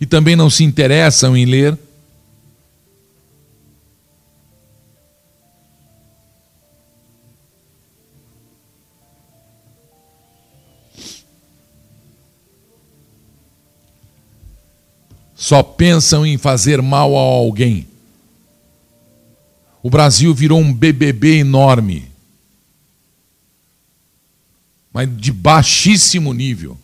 e 0.00 0.06
também 0.06 0.34
não 0.34 0.48
se 0.48 0.64
interessam 0.64 1.36
em 1.36 1.44
ler. 1.44 1.78
Só 15.36 15.62
pensam 15.62 16.24
em 16.24 16.38
fazer 16.38 16.80
mal 16.80 17.14
a 17.14 17.20
alguém. 17.20 17.86
O 19.82 19.90
Brasil 19.90 20.34
virou 20.34 20.58
um 20.58 20.72
BBB 20.72 21.40
enorme 21.40 22.07
mas 24.98 25.08
de 25.16 25.30
baixíssimo 25.30 26.34
nível. 26.34 26.76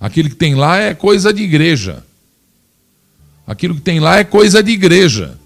Aquilo 0.00 0.30
que 0.30 0.34
tem 0.34 0.54
lá 0.54 0.78
é 0.78 0.94
coisa 0.94 1.30
de 1.30 1.42
igreja. 1.42 2.02
Aquilo 3.46 3.74
que 3.74 3.82
tem 3.82 4.00
lá 4.00 4.16
é 4.16 4.24
coisa 4.24 4.62
de 4.62 4.70
igreja. 4.70 5.38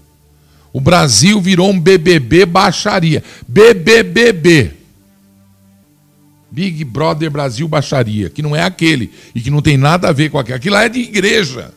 O 0.71 0.79
Brasil 0.79 1.41
virou 1.41 1.69
um 1.69 1.77
BBB 1.77 2.45
baixaria. 2.45 3.21
BBBB. 3.45 4.71
Big 6.49 6.85
Brother 6.85 7.29
Brasil 7.29 7.67
Baixaria, 7.67 8.29
que 8.29 8.41
não 8.41 8.55
é 8.55 8.63
aquele 8.63 9.11
e 9.35 9.41
que 9.41 9.51
não 9.51 9.61
tem 9.61 9.75
nada 9.75 10.07
a 10.07 10.13
ver 10.13 10.29
com 10.29 10.39
aquele. 10.39 10.55
Aquilo 10.55 10.75
lá 10.75 10.85
é 10.85 10.89
de 10.89 11.01
igreja. 11.01 11.73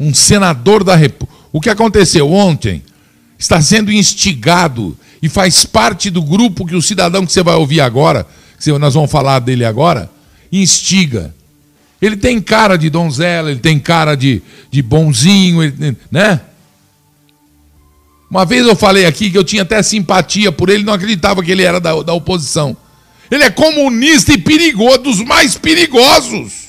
Um 0.00 0.12
senador 0.12 0.82
da 0.82 0.96
República. 0.96 1.40
O 1.52 1.60
que 1.60 1.70
aconteceu 1.70 2.28
ontem? 2.28 2.82
Está 3.38 3.60
sendo 3.62 3.92
instigado 3.92 4.96
e 5.22 5.28
faz 5.28 5.64
parte 5.64 6.10
do 6.10 6.22
grupo 6.22 6.66
que 6.66 6.74
o 6.74 6.82
cidadão 6.82 7.24
que 7.24 7.32
você 7.32 7.42
vai 7.42 7.54
ouvir 7.54 7.80
agora, 7.80 8.26
que 8.58 8.72
nós 8.72 8.94
vamos 8.94 9.10
falar 9.10 9.38
dele 9.38 9.64
agora, 9.64 10.10
instiga. 10.50 11.34
Ele 12.00 12.16
tem 12.16 12.40
cara 12.40 12.76
de 12.76 12.90
donzela, 12.90 13.50
ele 13.50 13.60
tem 13.60 13.78
cara 13.78 14.14
de, 14.14 14.42
de 14.70 14.82
bonzinho, 14.82 15.62
ele, 15.62 15.96
né? 16.10 16.40
Uma 18.30 18.44
vez 18.44 18.66
eu 18.66 18.76
falei 18.76 19.06
aqui 19.06 19.30
que 19.30 19.38
eu 19.38 19.44
tinha 19.44 19.62
até 19.62 19.82
simpatia 19.82 20.52
por 20.52 20.68
ele, 20.68 20.84
não 20.84 20.92
acreditava 20.92 21.42
que 21.42 21.50
ele 21.50 21.62
era 21.62 21.80
da, 21.80 22.02
da 22.02 22.12
oposição. 22.12 22.76
Ele 23.30 23.42
é 23.42 23.50
comunista 23.50 24.32
e 24.32 24.38
perigoso, 24.38 24.98
dos 24.98 25.20
mais 25.20 25.56
perigosos. 25.56 26.68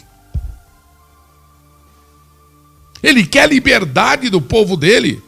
Ele 3.02 3.26
quer 3.26 3.50
liberdade 3.50 4.30
do 4.30 4.42
povo 4.42 4.76
dele. 4.76 5.22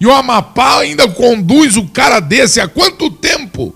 E 0.00 0.06
o 0.06 0.12
Amapá 0.12 0.80
ainda 0.80 1.08
conduz 1.08 1.76
o 1.76 1.88
cara 1.88 2.20
desse 2.20 2.60
há 2.60 2.68
quanto 2.68 3.10
tempo? 3.10 3.74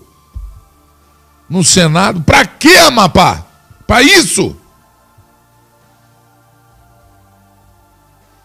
No 1.49 1.63
Senado. 1.63 2.21
Para 2.21 2.45
que 2.45 2.77
Amapá? 2.77 3.45
Para 3.85 4.01
isso? 4.01 4.55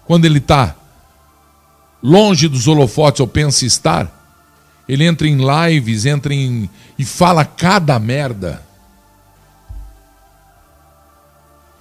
Quando 0.04 0.24
ele 0.24 0.38
está 0.38 0.74
longe 2.02 2.48
dos 2.48 2.66
holofotes, 2.66 3.20
ou 3.20 3.28
pensa 3.28 3.64
estar, 3.64 4.10
ele 4.88 5.04
entra 5.04 5.28
em 5.28 5.36
lives, 5.36 6.06
entra 6.06 6.34
em. 6.34 6.68
e 6.98 7.04
fala 7.04 7.44
cada 7.44 7.98
merda. 7.98 8.66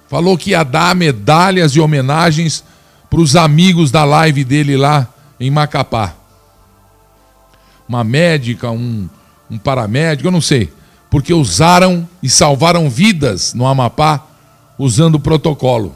Falou 0.08 0.38
que 0.38 0.50
ia 0.50 0.62
dar 0.62 0.94
medalhas 0.94 1.72
e 1.72 1.80
homenagens 1.80 2.62
para 3.10 3.20
os 3.20 3.34
amigos 3.34 3.90
da 3.90 4.04
live 4.04 4.44
dele 4.44 4.76
lá 4.76 5.08
em 5.40 5.50
Macapá. 5.50 6.14
Uma 7.88 8.04
médica, 8.04 8.70
um, 8.70 9.08
um 9.50 9.58
paramédico, 9.58 10.28
eu 10.28 10.32
não 10.32 10.40
sei. 10.40 10.72
porque 11.10 11.32
usaram 11.32 12.08
e 12.22 12.28
salvaram 12.28 12.88
vidas 12.90 13.54
no 13.54 13.66
Amapá 13.66 14.26
usando 14.78 15.16
o 15.16 15.20
protocolo. 15.20 15.94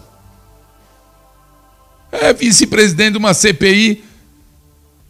É 2.11 2.33
vice-presidente 2.33 3.13
de 3.13 3.19
uma 3.19 3.35
CPI 3.35 4.05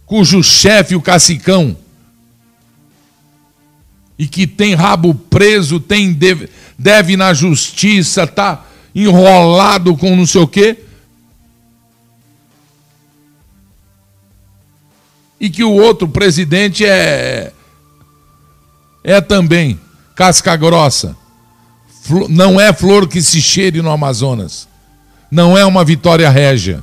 cujo 0.05 0.43
chefe, 0.43 0.95
o 0.95 1.01
Cacicão, 1.01 1.75
e 4.17 4.27
que 4.27 4.45
tem 4.45 4.75
rabo 4.75 5.15
preso, 5.15 5.79
tem 5.79 6.13
deve, 6.13 6.49
deve 6.77 7.17
na 7.17 7.33
justiça, 7.33 8.27
tá 8.27 8.65
enrolado 8.93 9.97
com 9.97 10.15
não 10.15 10.25
sei 10.25 10.41
o 10.41 10.47
quê. 10.47 10.82
E 15.43 15.49
que 15.49 15.61
o 15.61 15.73
outro 15.73 16.07
presidente 16.07 16.85
é 16.85 17.51
é 19.03 19.19
também 19.19 19.77
casca 20.15 20.55
grossa. 20.55 21.17
Não 22.29 22.57
é 22.61 22.71
flor 22.71 23.09
que 23.09 23.21
se 23.21 23.41
cheire 23.41 23.81
no 23.81 23.91
Amazonas. 23.91 24.69
Não 25.29 25.57
é 25.57 25.65
uma 25.65 25.83
vitória 25.83 26.29
régia. 26.29 26.81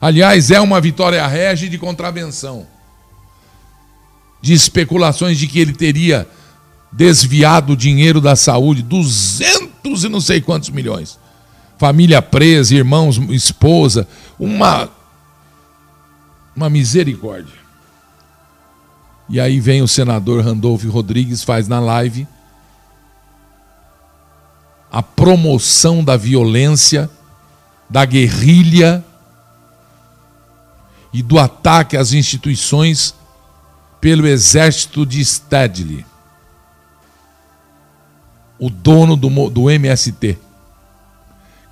Aliás, 0.00 0.50
é 0.50 0.60
uma 0.60 0.80
vitória 0.80 1.24
régia 1.24 1.70
de 1.70 1.78
contravenção. 1.78 2.66
De 4.42 4.54
especulações 4.54 5.38
de 5.38 5.46
que 5.46 5.60
ele 5.60 5.72
teria 5.72 6.28
desviado 6.90 7.74
o 7.74 7.76
dinheiro 7.76 8.20
da 8.20 8.34
saúde, 8.34 8.82
200 8.82 10.02
e 10.02 10.08
não 10.08 10.20
sei 10.20 10.40
quantos 10.40 10.70
milhões. 10.70 11.16
Família 11.78 12.22
presa, 12.22 12.74
irmãos, 12.74 13.16
esposa, 13.30 14.06
uma 14.38 14.88
uma 16.56 16.70
misericórdia. 16.70 17.64
E 19.28 19.40
aí 19.40 19.58
vem 19.58 19.82
o 19.82 19.88
senador 19.88 20.44
Randolfo 20.44 20.88
Rodrigues, 20.88 21.42
faz 21.42 21.66
na 21.66 21.80
live 21.80 22.28
a 24.94 25.02
promoção 25.02 26.04
da 26.04 26.16
violência, 26.16 27.10
da 27.90 28.04
guerrilha 28.04 29.04
e 31.12 31.20
do 31.20 31.36
ataque 31.36 31.96
às 31.96 32.12
instituições 32.12 33.12
pelo 34.00 34.24
exército 34.24 35.04
de 35.04 35.24
Stedley, 35.24 36.06
o 38.56 38.70
dono 38.70 39.16
do, 39.16 39.50
do 39.50 39.68
MST, 39.68 40.38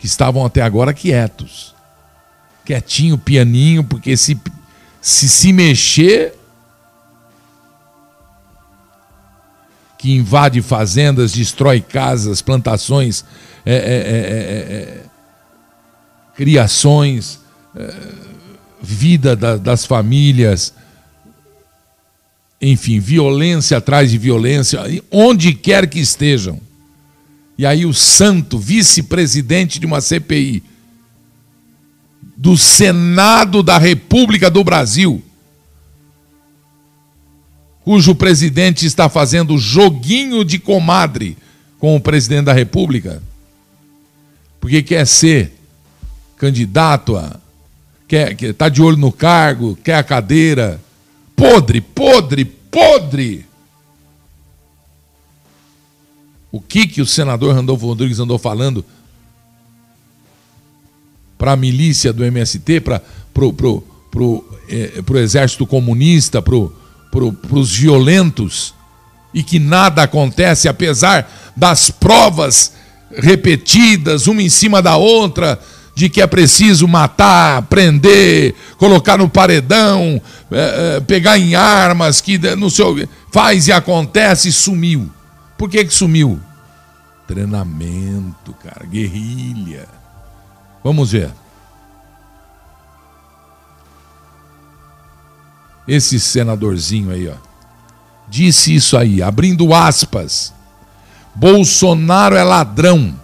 que 0.02 0.06
estavam 0.06 0.44
até 0.44 0.60
agora 0.60 0.92
quietos, 0.92 1.72
quietinho, 2.64 3.16
pianinho, 3.16 3.84
porque 3.84 4.16
se 4.16 4.36
se, 5.00 5.28
se 5.28 5.52
mexer, 5.52 6.34
que 9.96 10.12
invade 10.12 10.60
fazendas, 10.60 11.30
destrói 11.30 11.80
casas, 11.80 12.42
plantações, 12.42 13.24
é, 13.64 13.74
é, 13.74 13.78
é, 13.78 15.02
criações 16.34 17.38
vida 18.82 19.36
da, 19.36 19.56
das 19.56 19.86
famílias, 19.86 20.74
enfim, 22.60 22.98
violência 22.98 23.78
atrás 23.78 24.10
de 24.10 24.18
violência, 24.18 24.80
onde 25.10 25.54
quer 25.54 25.88
que 25.88 26.00
estejam. 26.00 26.60
E 27.56 27.66
aí 27.66 27.84
o 27.84 27.92
santo 27.92 28.58
vice-presidente 28.58 29.78
de 29.78 29.86
uma 29.86 30.00
CPI 30.00 30.62
do 32.36 32.56
Senado 32.56 33.62
da 33.62 33.78
República 33.78 34.50
do 34.50 34.64
Brasil, 34.64 35.22
cujo 37.84 38.14
presidente 38.14 38.86
está 38.86 39.08
fazendo 39.08 39.58
joguinho 39.58 40.44
de 40.44 40.58
comadre 40.58 41.36
com 41.78 41.94
o 41.94 42.00
presidente 42.00 42.46
da 42.46 42.52
República, 42.52 43.22
porque 44.60 44.82
quer 44.82 45.06
ser 45.06 45.52
candidato 46.36 47.16
a 47.16 47.38
quer, 48.08 48.34
quer 48.34 48.52
tá 48.52 48.68
de 48.68 48.82
olho 48.82 48.96
no 48.96 49.10
cargo, 49.10 49.76
quer 49.82 49.94
a 49.94 50.02
cadeira. 50.02 50.80
Podre, 51.34 51.80
podre, 51.80 52.44
podre. 52.44 53.46
O 56.52 56.60
que 56.60 56.86
que 56.86 57.00
o 57.00 57.06
senador 57.06 57.54
Randolfo 57.54 57.86
Rodrigues 57.86 58.20
andou 58.20 58.38
falando 58.38 58.84
para 61.38 61.52
a 61.52 61.56
milícia 61.56 62.12
do 62.12 62.22
MST, 62.22 62.80
para 62.80 63.02
pro, 63.32 63.52
pro, 63.54 63.82
pro, 64.10 64.58
é, 64.68 65.00
pro 65.00 65.18
exército 65.18 65.66
comunista, 65.66 66.42
para 66.42 66.54
pro, 67.10 67.36
os 67.52 67.74
violentos, 67.74 68.74
e 69.32 69.42
que 69.42 69.58
nada 69.58 70.02
acontece, 70.02 70.68
apesar 70.68 71.52
das 71.56 71.90
provas 71.90 72.74
repetidas, 73.16 74.26
uma 74.26 74.42
em 74.42 74.50
cima 74.50 74.82
da 74.82 74.96
outra, 74.96 75.58
de 75.94 76.10
que 76.10 76.20
é 76.20 76.26
preciso 76.26 76.86
matar, 76.86 77.62
prender, 77.62 78.54
colocar 78.76 79.16
no 79.16 79.28
paredão, 79.28 80.20
é, 80.50 80.96
é, 80.96 81.00
pegar 81.00 81.38
em 81.38 81.54
armas, 81.54 82.20
que 82.20 82.38
não 82.56 82.68
sei, 82.68 83.08
faz 83.30 83.68
e 83.68 83.72
acontece 83.72 84.52
sumiu. 84.52 85.10
Por 85.62 85.70
que, 85.70 85.84
que 85.84 85.94
sumiu? 85.94 86.40
Treinamento, 87.24 88.52
cara, 88.64 88.84
guerrilha. 88.84 89.86
Vamos 90.82 91.12
ver. 91.12 91.30
Esse 95.86 96.18
senadorzinho 96.18 97.12
aí, 97.12 97.28
ó, 97.28 97.34
disse 98.28 98.74
isso 98.74 98.98
aí, 98.98 99.22
abrindo 99.22 99.72
aspas. 99.72 100.52
Bolsonaro 101.32 102.34
é 102.34 102.42
ladrão. 102.42 103.14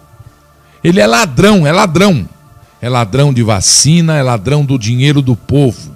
Ele 0.81 1.01
é 1.01 1.05
ladrão, 1.05 1.67
é 1.67 1.73
ladrão 1.73 2.25
é 2.81 2.87
ladrão 2.87 3.33
de 3.33 3.43
vacina, 3.43 4.15
é 4.15 4.23
ladrão 4.23 4.63
do 4.63 4.79
dinheiro 4.79 5.21
do 5.21 5.35
povo. 5.35 5.93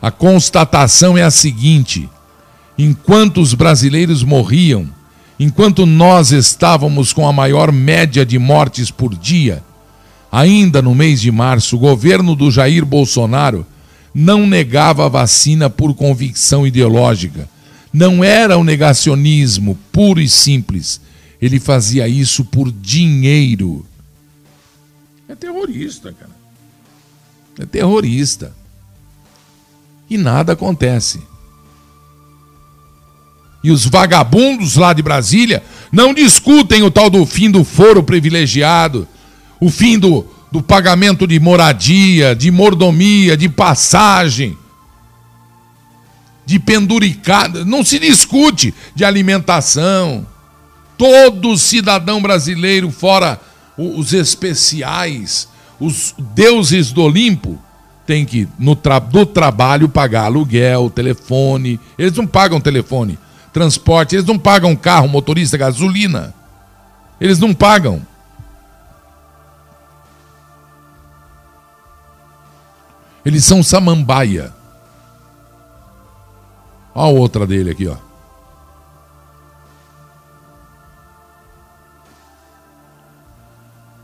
A 0.00 0.08
constatação 0.08 1.18
é 1.18 1.24
a 1.24 1.32
seguinte: 1.32 2.08
enquanto 2.78 3.40
os 3.40 3.54
brasileiros 3.54 4.22
morriam, 4.22 5.01
enquanto 5.42 5.84
nós 5.84 6.30
estávamos 6.30 7.12
com 7.12 7.26
a 7.26 7.32
maior 7.32 7.72
média 7.72 8.24
de 8.24 8.38
mortes 8.38 8.92
por 8.92 9.12
dia, 9.12 9.62
ainda 10.30 10.80
no 10.80 10.94
mês 10.94 11.20
de 11.20 11.32
março, 11.32 11.74
o 11.74 11.80
governo 11.80 12.36
do 12.36 12.48
Jair 12.48 12.86
Bolsonaro 12.86 13.66
não 14.14 14.46
negava 14.46 15.04
a 15.04 15.08
vacina 15.08 15.68
por 15.68 15.94
convicção 15.94 16.64
ideológica. 16.64 17.48
Não 17.92 18.22
era 18.22 18.56
o 18.56 18.62
negacionismo 18.62 19.76
puro 19.90 20.20
e 20.20 20.28
simples. 20.28 21.00
Ele 21.40 21.58
fazia 21.58 22.06
isso 22.06 22.44
por 22.44 22.70
dinheiro. 22.70 23.84
É 25.28 25.34
terrorista, 25.34 26.12
cara. 26.12 26.30
É 27.58 27.66
terrorista. 27.66 28.54
E 30.08 30.16
nada 30.16 30.52
acontece. 30.52 31.20
E 33.62 33.70
os 33.70 33.86
vagabundos 33.86 34.76
lá 34.76 34.92
de 34.92 35.02
Brasília 35.02 35.62
não 35.90 36.12
discutem 36.12 36.82
o 36.82 36.90
tal 36.90 37.08
do 37.08 37.24
fim 37.24 37.50
do 37.50 37.64
foro 37.64 38.02
privilegiado, 38.02 39.06
o 39.60 39.70
fim 39.70 39.98
do, 39.98 40.26
do 40.50 40.60
pagamento 40.60 41.26
de 41.26 41.38
moradia, 41.38 42.34
de 42.34 42.50
mordomia, 42.50 43.36
de 43.36 43.48
passagem, 43.48 44.58
de 46.44 46.58
penduricada. 46.58 47.64
Não 47.64 47.84
se 47.84 47.98
discute 47.98 48.74
de 48.94 49.04
alimentação. 49.04 50.26
Todo 50.98 51.56
cidadão 51.56 52.20
brasileiro, 52.20 52.90
fora 52.90 53.40
os 53.76 54.12
especiais, 54.12 55.48
os 55.80 56.14
deuses 56.34 56.92
do 56.92 57.02
Olimpo, 57.02 57.58
tem 58.06 58.24
que, 58.24 58.48
no 58.58 58.74
tra 58.74 58.98
do 58.98 59.24
trabalho, 59.24 59.88
pagar 59.88 60.24
aluguel, 60.24 60.90
telefone. 60.90 61.80
Eles 61.96 62.12
não 62.12 62.26
pagam 62.26 62.60
telefone, 62.60 63.18
transporte, 63.52 64.16
eles 64.16 64.26
não 64.26 64.38
pagam 64.38 64.74
carro, 64.74 65.08
motorista, 65.08 65.56
gasolina. 65.56 66.34
Eles 67.20 67.38
não 67.38 67.54
pagam. 67.54 68.00
Eles 73.24 73.44
são 73.44 73.62
samambaia. 73.62 74.52
Olha 76.94 77.16
a 77.16 77.20
outra 77.20 77.46
dele 77.46 77.70
aqui, 77.70 77.86
ó. 77.86 77.96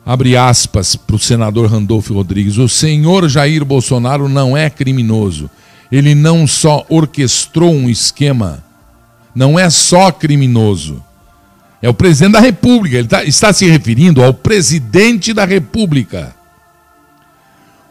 abre 0.09 0.39
aspas 0.39 0.97
para 0.97 1.17
o 1.17 1.19
senador 1.19 1.71
Randolfo 1.71 2.15
Rodrigues: 2.15 2.57
o 2.57 2.67
senhor 2.67 3.29
Jair 3.29 3.63
Bolsonaro 3.63 4.27
não 4.27 4.57
é 4.57 4.71
criminoso. 4.71 5.51
Ele 5.93 6.15
não 6.15 6.47
só 6.47 6.85
orquestrou 6.89 7.75
um 7.75 7.91
esquema, 7.91 8.65
não 9.39 9.57
é 9.57 9.71
só 9.71 10.11
criminoso. 10.11 11.01
É 11.81 11.89
o 11.89 11.95
presidente 11.95 12.33
da 12.33 12.41
República. 12.41 12.97
Ele 12.97 13.07
tá, 13.07 13.23
está 13.23 13.53
se 13.53 13.65
referindo 13.67 14.21
ao 14.21 14.35
presidente 14.35 15.33
da 15.33 15.45
República. 15.45 16.35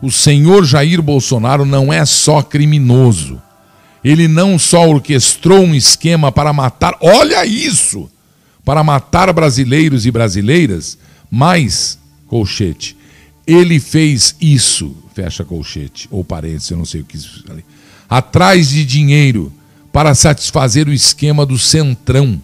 O 0.02 0.12
senhor 0.12 0.66
Jair 0.66 1.02
Bolsonaro 1.02 1.64
não 1.64 1.92
é 1.92 2.04
só 2.06 2.42
criminoso. 2.42 3.42
Ele 4.04 4.28
não 4.28 4.60
só 4.60 4.90
orquestrou 4.90 5.60
um 5.60 5.74
esquema 5.74 6.34
para 6.34 6.52
matar, 6.52 6.98
olha 7.00 7.46
isso, 7.46 8.10
para 8.66 8.84
matar 8.84 9.32
brasileiros 9.32 10.06
e 10.06 10.12
brasileiras, 10.12 10.98
mas, 11.32 11.98
colchete, 12.28 12.96
ele 13.46 13.80
fez 13.80 14.36
isso, 14.42 14.98
fecha 15.16 15.46
colchete, 15.46 16.10
ou 16.12 16.26
parênteses, 16.26 16.72
eu 16.72 16.78
não 16.78 16.86
sei 16.86 17.02
o 17.02 17.06
que 17.06 17.16
isso 17.16 17.44
ali, 17.50 17.64
atrás 18.10 18.70
de 18.70 18.86
dinheiro 18.86 19.52
para 19.92 20.14
satisfazer 20.14 20.88
o 20.88 20.94
esquema 20.94 21.46
do 21.46 21.58
centrão, 21.58 22.42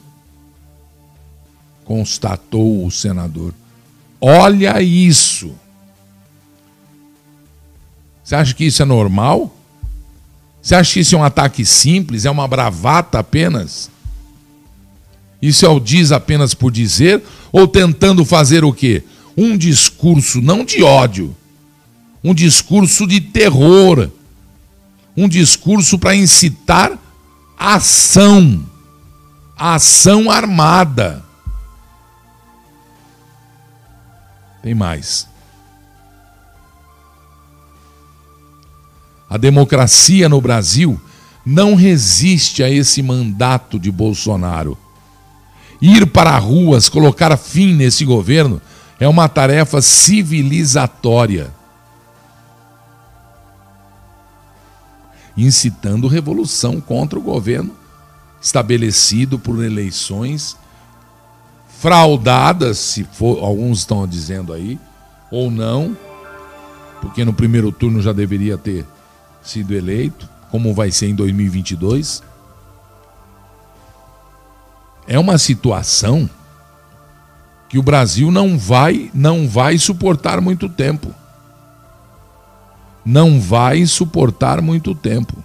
constatou 1.86 2.86
o 2.86 2.92
senador. 2.92 3.54
Olha 4.20 4.82
isso. 4.82 5.54
Você 8.24 8.36
acha 8.36 8.54
que 8.54 8.66
isso 8.66 8.82
é 8.82 8.86
normal? 8.86 9.56
Você 10.62 10.76
acha 10.76 10.94
que 10.94 11.00
isso 11.02 11.16
é 11.16 11.18
um 11.18 11.24
ataque 11.24 11.66
simples? 11.66 12.26
É 12.26 12.32
uma 12.32 12.48
bravata 12.48 13.20
apenas? 13.20 13.92
Isso 15.42 15.66
é 15.66 15.70
o 15.70 15.78
diz 15.78 16.14
apenas 16.14 16.54
por 16.54 16.72
dizer? 16.72 17.22
Ou 17.52 17.68
tentando 17.68 18.24
fazer 18.24 18.64
o 18.64 18.72
quê? 18.72 19.04
Um 19.36 19.58
discurso 19.58 20.42
não 20.42 20.64
de 20.64 20.82
ódio, 20.82 21.36
um 22.24 22.34
discurso 22.34 23.06
de 23.06 23.20
terror, 23.20 24.10
um 25.18 25.28
discurso 25.28 26.00
para 26.00 26.16
incitar 26.16 26.98
ação, 27.64 28.62
ação 29.58 30.30
armada. 30.30 31.24
Tem 34.62 34.76
mais. 34.76 35.26
A 39.30 39.38
democracia 39.38 40.28
no 40.28 40.42
Brasil 40.42 41.00
não 41.46 41.74
resiste 41.74 42.62
a 42.62 42.70
esse 42.70 43.02
mandato 43.02 43.80
de 43.80 43.90
Bolsonaro. 43.90 44.78
Ir 45.82 46.06
para 46.08 46.38
ruas, 46.38 46.90
colocar 46.90 47.36
fim 47.38 47.74
nesse 47.74 48.04
governo, 48.04 48.62
é 49.00 49.08
uma 49.08 49.30
tarefa 49.30 49.82
civilizatória. 49.82 51.54
Incitando 55.36 56.08
revolução 56.08 56.80
contra 56.80 57.18
o 57.18 57.22
governo 57.22 57.76
estabelecido 58.42 59.40
por 59.40 59.64
eleições 59.64 60.58
fraudadas, 61.80 62.78
se 62.78 63.04
for, 63.04 63.44
alguns 63.44 63.80
estão 63.80 64.08
dizendo 64.08 64.54
aí, 64.54 64.80
ou 65.32 65.50
não, 65.50 65.98
porque 67.02 67.26
no 67.26 67.34
primeiro 67.34 67.72
turno 67.72 68.02
já 68.02 68.14
deveria 68.14 68.58
ter 68.58 68.86
sido 69.42 69.74
eleito, 69.74 70.30
como 70.50 70.74
vai 70.74 70.92
ser 70.92 71.08
em 71.08 71.16
2022. 71.16 72.24
É 75.06 75.20
uma 75.20 75.38
situação 75.38 76.30
que 77.68 77.78
o 77.78 77.84
Brasil 77.84 78.32
não 78.32 78.58
vai, 78.58 79.12
não 79.14 79.48
vai 79.48 79.78
suportar 79.78 80.40
muito 80.40 80.70
tempo. 80.70 81.14
Não 83.06 83.40
vai 83.40 83.86
suportar 83.86 84.62
muito 84.62 84.96
tempo. 84.96 85.36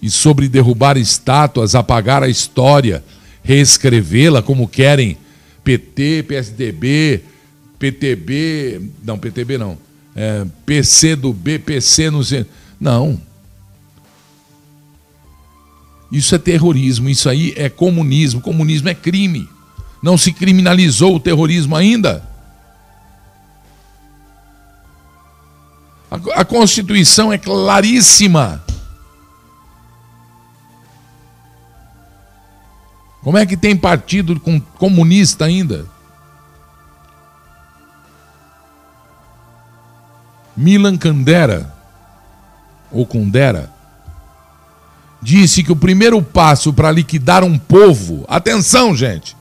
E 0.00 0.10
sobre 0.10 0.48
derrubar 0.48 0.96
estátuas, 0.96 1.74
apagar 1.74 2.22
a 2.22 2.28
história, 2.28 3.04
reescrevê-la 3.42 4.42
como 4.42 4.68
querem 4.68 5.16
PT, 5.62 6.24
PSDB, 6.24 7.22
PTB, 7.78 8.90
não, 9.04 9.18
PTB 9.18 9.58
não 9.58 9.78
é, 10.14 10.46
PC 10.66 11.16
do 11.16 11.32
B, 11.32 11.58
PC 11.58 12.10
no. 12.10 12.20
Não. 12.80 13.20
Isso 16.10 16.34
é 16.34 16.38
terrorismo, 16.38 17.08
isso 17.08 17.28
aí 17.28 17.54
é 17.56 17.68
comunismo. 17.68 18.40
Comunismo 18.40 18.88
é 18.88 18.94
crime. 18.94 19.48
Não 20.02 20.18
se 20.18 20.32
criminalizou 20.32 21.16
o 21.16 21.20
terrorismo 21.20 21.74
ainda. 21.74 22.28
A, 26.12 26.42
a 26.42 26.44
Constituição 26.44 27.32
é 27.32 27.38
claríssima. 27.38 28.62
Como 33.22 33.38
é 33.38 33.46
que 33.46 33.56
tem 33.56 33.74
partido 33.74 34.38
com, 34.38 34.60
comunista 34.60 35.46
ainda? 35.46 35.86
Milan 40.54 40.98
Kundera, 40.98 41.72
ou 42.90 43.06
Kundera, 43.06 43.72
disse 45.22 45.62
que 45.62 45.72
o 45.72 45.76
primeiro 45.76 46.20
passo 46.20 46.74
para 46.74 46.92
liquidar 46.92 47.42
um 47.42 47.58
povo, 47.58 48.26
atenção, 48.28 48.94
gente, 48.94 49.34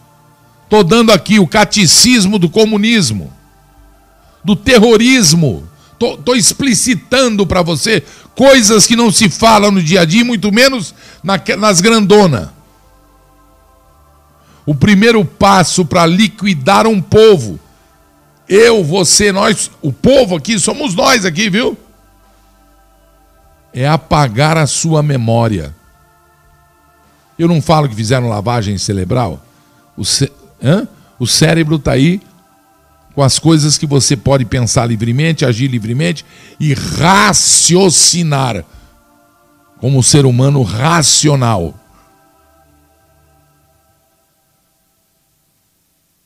estou 0.63 0.85
dando 0.85 1.11
aqui 1.11 1.37
o 1.37 1.47
catecismo 1.47 2.39
do 2.39 2.49
comunismo, 2.49 3.33
do 4.41 4.55
terrorismo, 4.55 5.67
estou 6.01 6.35
explicitando 6.35 7.45
para 7.45 7.61
você 7.61 8.03
coisas 8.35 8.85
que 8.85 8.95
não 8.95 9.11
se 9.11 9.29
falam 9.29 9.71
no 9.71 9.81
dia 9.81 10.01
a 10.01 10.05
dia, 10.05 10.23
muito 10.23 10.51
menos 10.51 10.93
na, 11.23 11.39
nas 11.57 11.81
grandonas. 11.81 12.49
O 14.65 14.75
primeiro 14.75 15.25
passo 15.25 15.85
para 15.85 16.05
liquidar 16.05 16.85
um 16.87 17.01
povo 17.01 17.59
eu, 18.51 18.83
você, 18.83 19.31
nós, 19.31 19.71
o 19.81 19.93
povo 19.93 20.35
aqui, 20.35 20.59
somos 20.59 20.93
nós 20.93 21.23
aqui, 21.23 21.49
viu? 21.49 21.77
É 23.71 23.87
apagar 23.87 24.57
a 24.57 24.67
sua 24.67 25.01
memória. 25.01 25.73
Eu 27.39 27.47
não 27.47 27.61
falo 27.61 27.87
que 27.87 27.95
fizeram 27.95 28.27
lavagem 28.27 28.77
cerebral. 28.77 29.41
O, 29.95 30.01
o 31.17 31.25
cérebro 31.25 31.77
está 31.77 31.93
aí 31.93 32.19
com 33.21 33.25
as 33.25 33.37
coisas 33.37 33.77
que 33.77 33.85
você 33.85 34.17
pode 34.17 34.45
pensar 34.45 34.87
livremente, 34.87 35.45
agir 35.45 35.67
livremente 35.67 36.25
e 36.59 36.73
raciocinar 36.73 38.65
como 39.77 40.01
ser 40.01 40.25
humano 40.25 40.63
racional. 40.63 41.75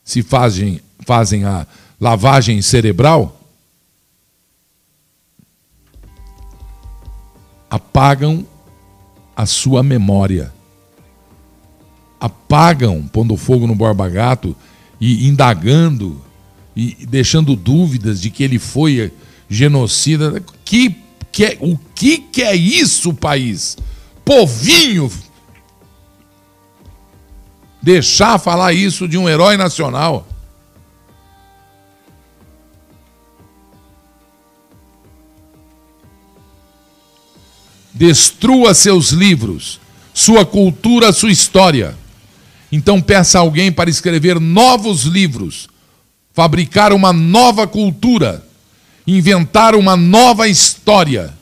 Se 0.02 0.22
fazem, 0.22 0.80
fazem 1.04 1.44
a 1.44 1.66
lavagem 2.00 2.62
cerebral, 2.62 3.38
apagam 7.68 8.46
a 9.36 9.44
sua 9.44 9.82
memória. 9.82 10.50
Apagam, 12.18 13.06
pondo 13.06 13.36
fogo 13.36 13.66
no 13.66 13.74
Borba 13.74 14.08
Gato 14.08 14.56
e 14.98 15.28
indagando 15.28 16.24
e 16.76 17.06
deixando 17.08 17.56
dúvidas 17.56 18.20
de 18.20 18.30
que 18.30 18.44
ele 18.44 18.58
foi 18.58 19.10
genocida. 19.48 20.42
Que, 20.64 20.94
que, 21.32 21.44
é, 21.44 21.58
o 21.60 21.78
que, 21.94 22.18
que 22.18 22.42
é 22.42 22.54
isso, 22.54 23.14
país? 23.14 23.76
Povinho! 24.24 25.10
Deixar 27.82 28.38
falar 28.38 28.72
isso 28.72 29.08
de 29.08 29.16
um 29.16 29.28
herói 29.28 29.56
nacional. 29.56 30.26
destrua 37.96 38.74
seus 38.74 39.10
livros, 39.10 39.80
sua 40.12 40.44
cultura, 40.44 41.12
sua 41.12 41.30
história. 41.30 41.96
Então 42.70 43.00
peça 43.00 43.38
a 43.38 43.40
alguém 43.40 43.72
para 43.72 43.88
escrever 43.88 44.38
novos 44.38 45.04
livros, 45.04 45.68
fabricar 46.36 46.92
uma 46.92 47.14
nova 47.14 47.66
cultura, 47.66 48.44
inventar 49.06 49.74
uma 49.74 49.96
nova 49.96 50.46
história, 50.46 51.32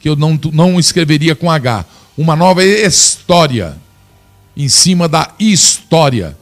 que 0.00 0.08
eu 0.08 0.16
não, 0.16 0.40
não 0.54 0.80
escreveria 0.80 1.36
com 1.36 1.50
H, 1.50 1.84
uma 2.16 2.34
nova 2.34 2.64
história, 2.64 3.76
em 4.56 4.70
cima 4.70 5.06
da 5.06 5.34
história. 5.38 6.34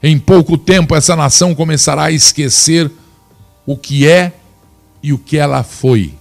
Em 0.00 0.16
pouco 0.20 0.56
tempo, 0.56 0.94
essa 0.94 1.16
nação 1.16 1.52
começará 1.52 2.04
a 2.04 2.12
esquecer 2.12 2.88
o 3.66 3.76
que 3.76 4.06
é 4.06 4.32
e 5.02 5.12
o 5.12 5.18
que 5.18 5.36
ela 5.36 5.64
foi, 5.64 6.14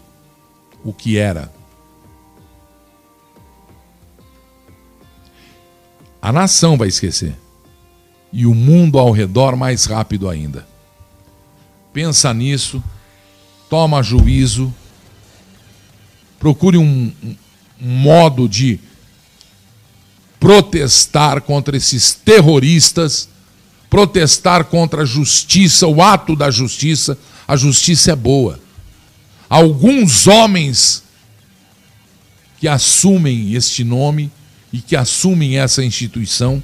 o 0.84 0.92
que 0.92 1.20
era. 1.20 1.54
A 6.20 6.32
nação 6.32 6.78
vai 6.78 6.88
esquecer. 6.88 7.43
E 8.34 8.46
o 8.46 8.54
mundo 8.54 9.00
ao 9.00 9.12
redor 9.12 9.56
mais 9.56 9.86
rápido 9.86 10.28
ainda. 10.28 10.68
Pensa 11.94 12.34
nisso, 12.34 12.84
toma 13.70 14.02
juízo, 14.02 14.74
procure 16.40 16.78
um, 16.78 17.14
um 17.80 17.88
modo 17.88 18.50
de 18.50 18.80
protestar 20.40 21.40
contra 21.42 21.78
esses 21.78 22.14
terroristas, 22.14 23.30
protestar 23.90 24.66
contra 24.66 25.04
a 25.04 25.06
justiça, 25.06 25.88
o 25.88 26.02
ato 26.02 26.36
da 26.36 26.52
justiça. 26.52 27.18
A 27.48 27.56
justiça 27.56 28.12
é 28.12 28.16
boa. 28.16 28.60
Alguns 29.48 30.28
homens 30.28 31.04
que 32.60 32.68
assumem 32.68 33.54
este 33.54 33.84
nome 33.84 34.32
e 34.72 34.82
que 34.82 34.96
assumem 34.96 35.60
essa 35.60 35.84
instituição 35.84 36.64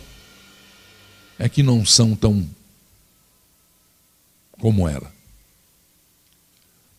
é 1.40 1.48
que 1.48 1.64
não 1.64 1.86
são 1.86 2.14
tão 2.14 2.46
como 4.60 4.88
ela. 4.88 5.12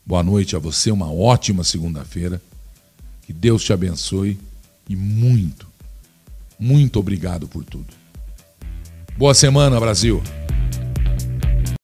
Boa 0.05 0.23
noite 0.23 0.57
a 0.57 0.59
você, 0.59 0.91
uma 0.91 1.13
ótima 1.13 1.63
segunda-feira. 1.63 2.43
Que 3.23 3.33
Deus 3.35 3.63
te 3.63 3.73
abençoe 3.73 4.41
e 4.89 4.97
muito, 4.97 5.69
muito 6.59 6.99
obrigado 6.99 7.47
por 7.47 7.65
tudo. 7.65 7.95
Boa 9.17 9.35
semana, 9.35 9.79
Brasil! 9.79 10.23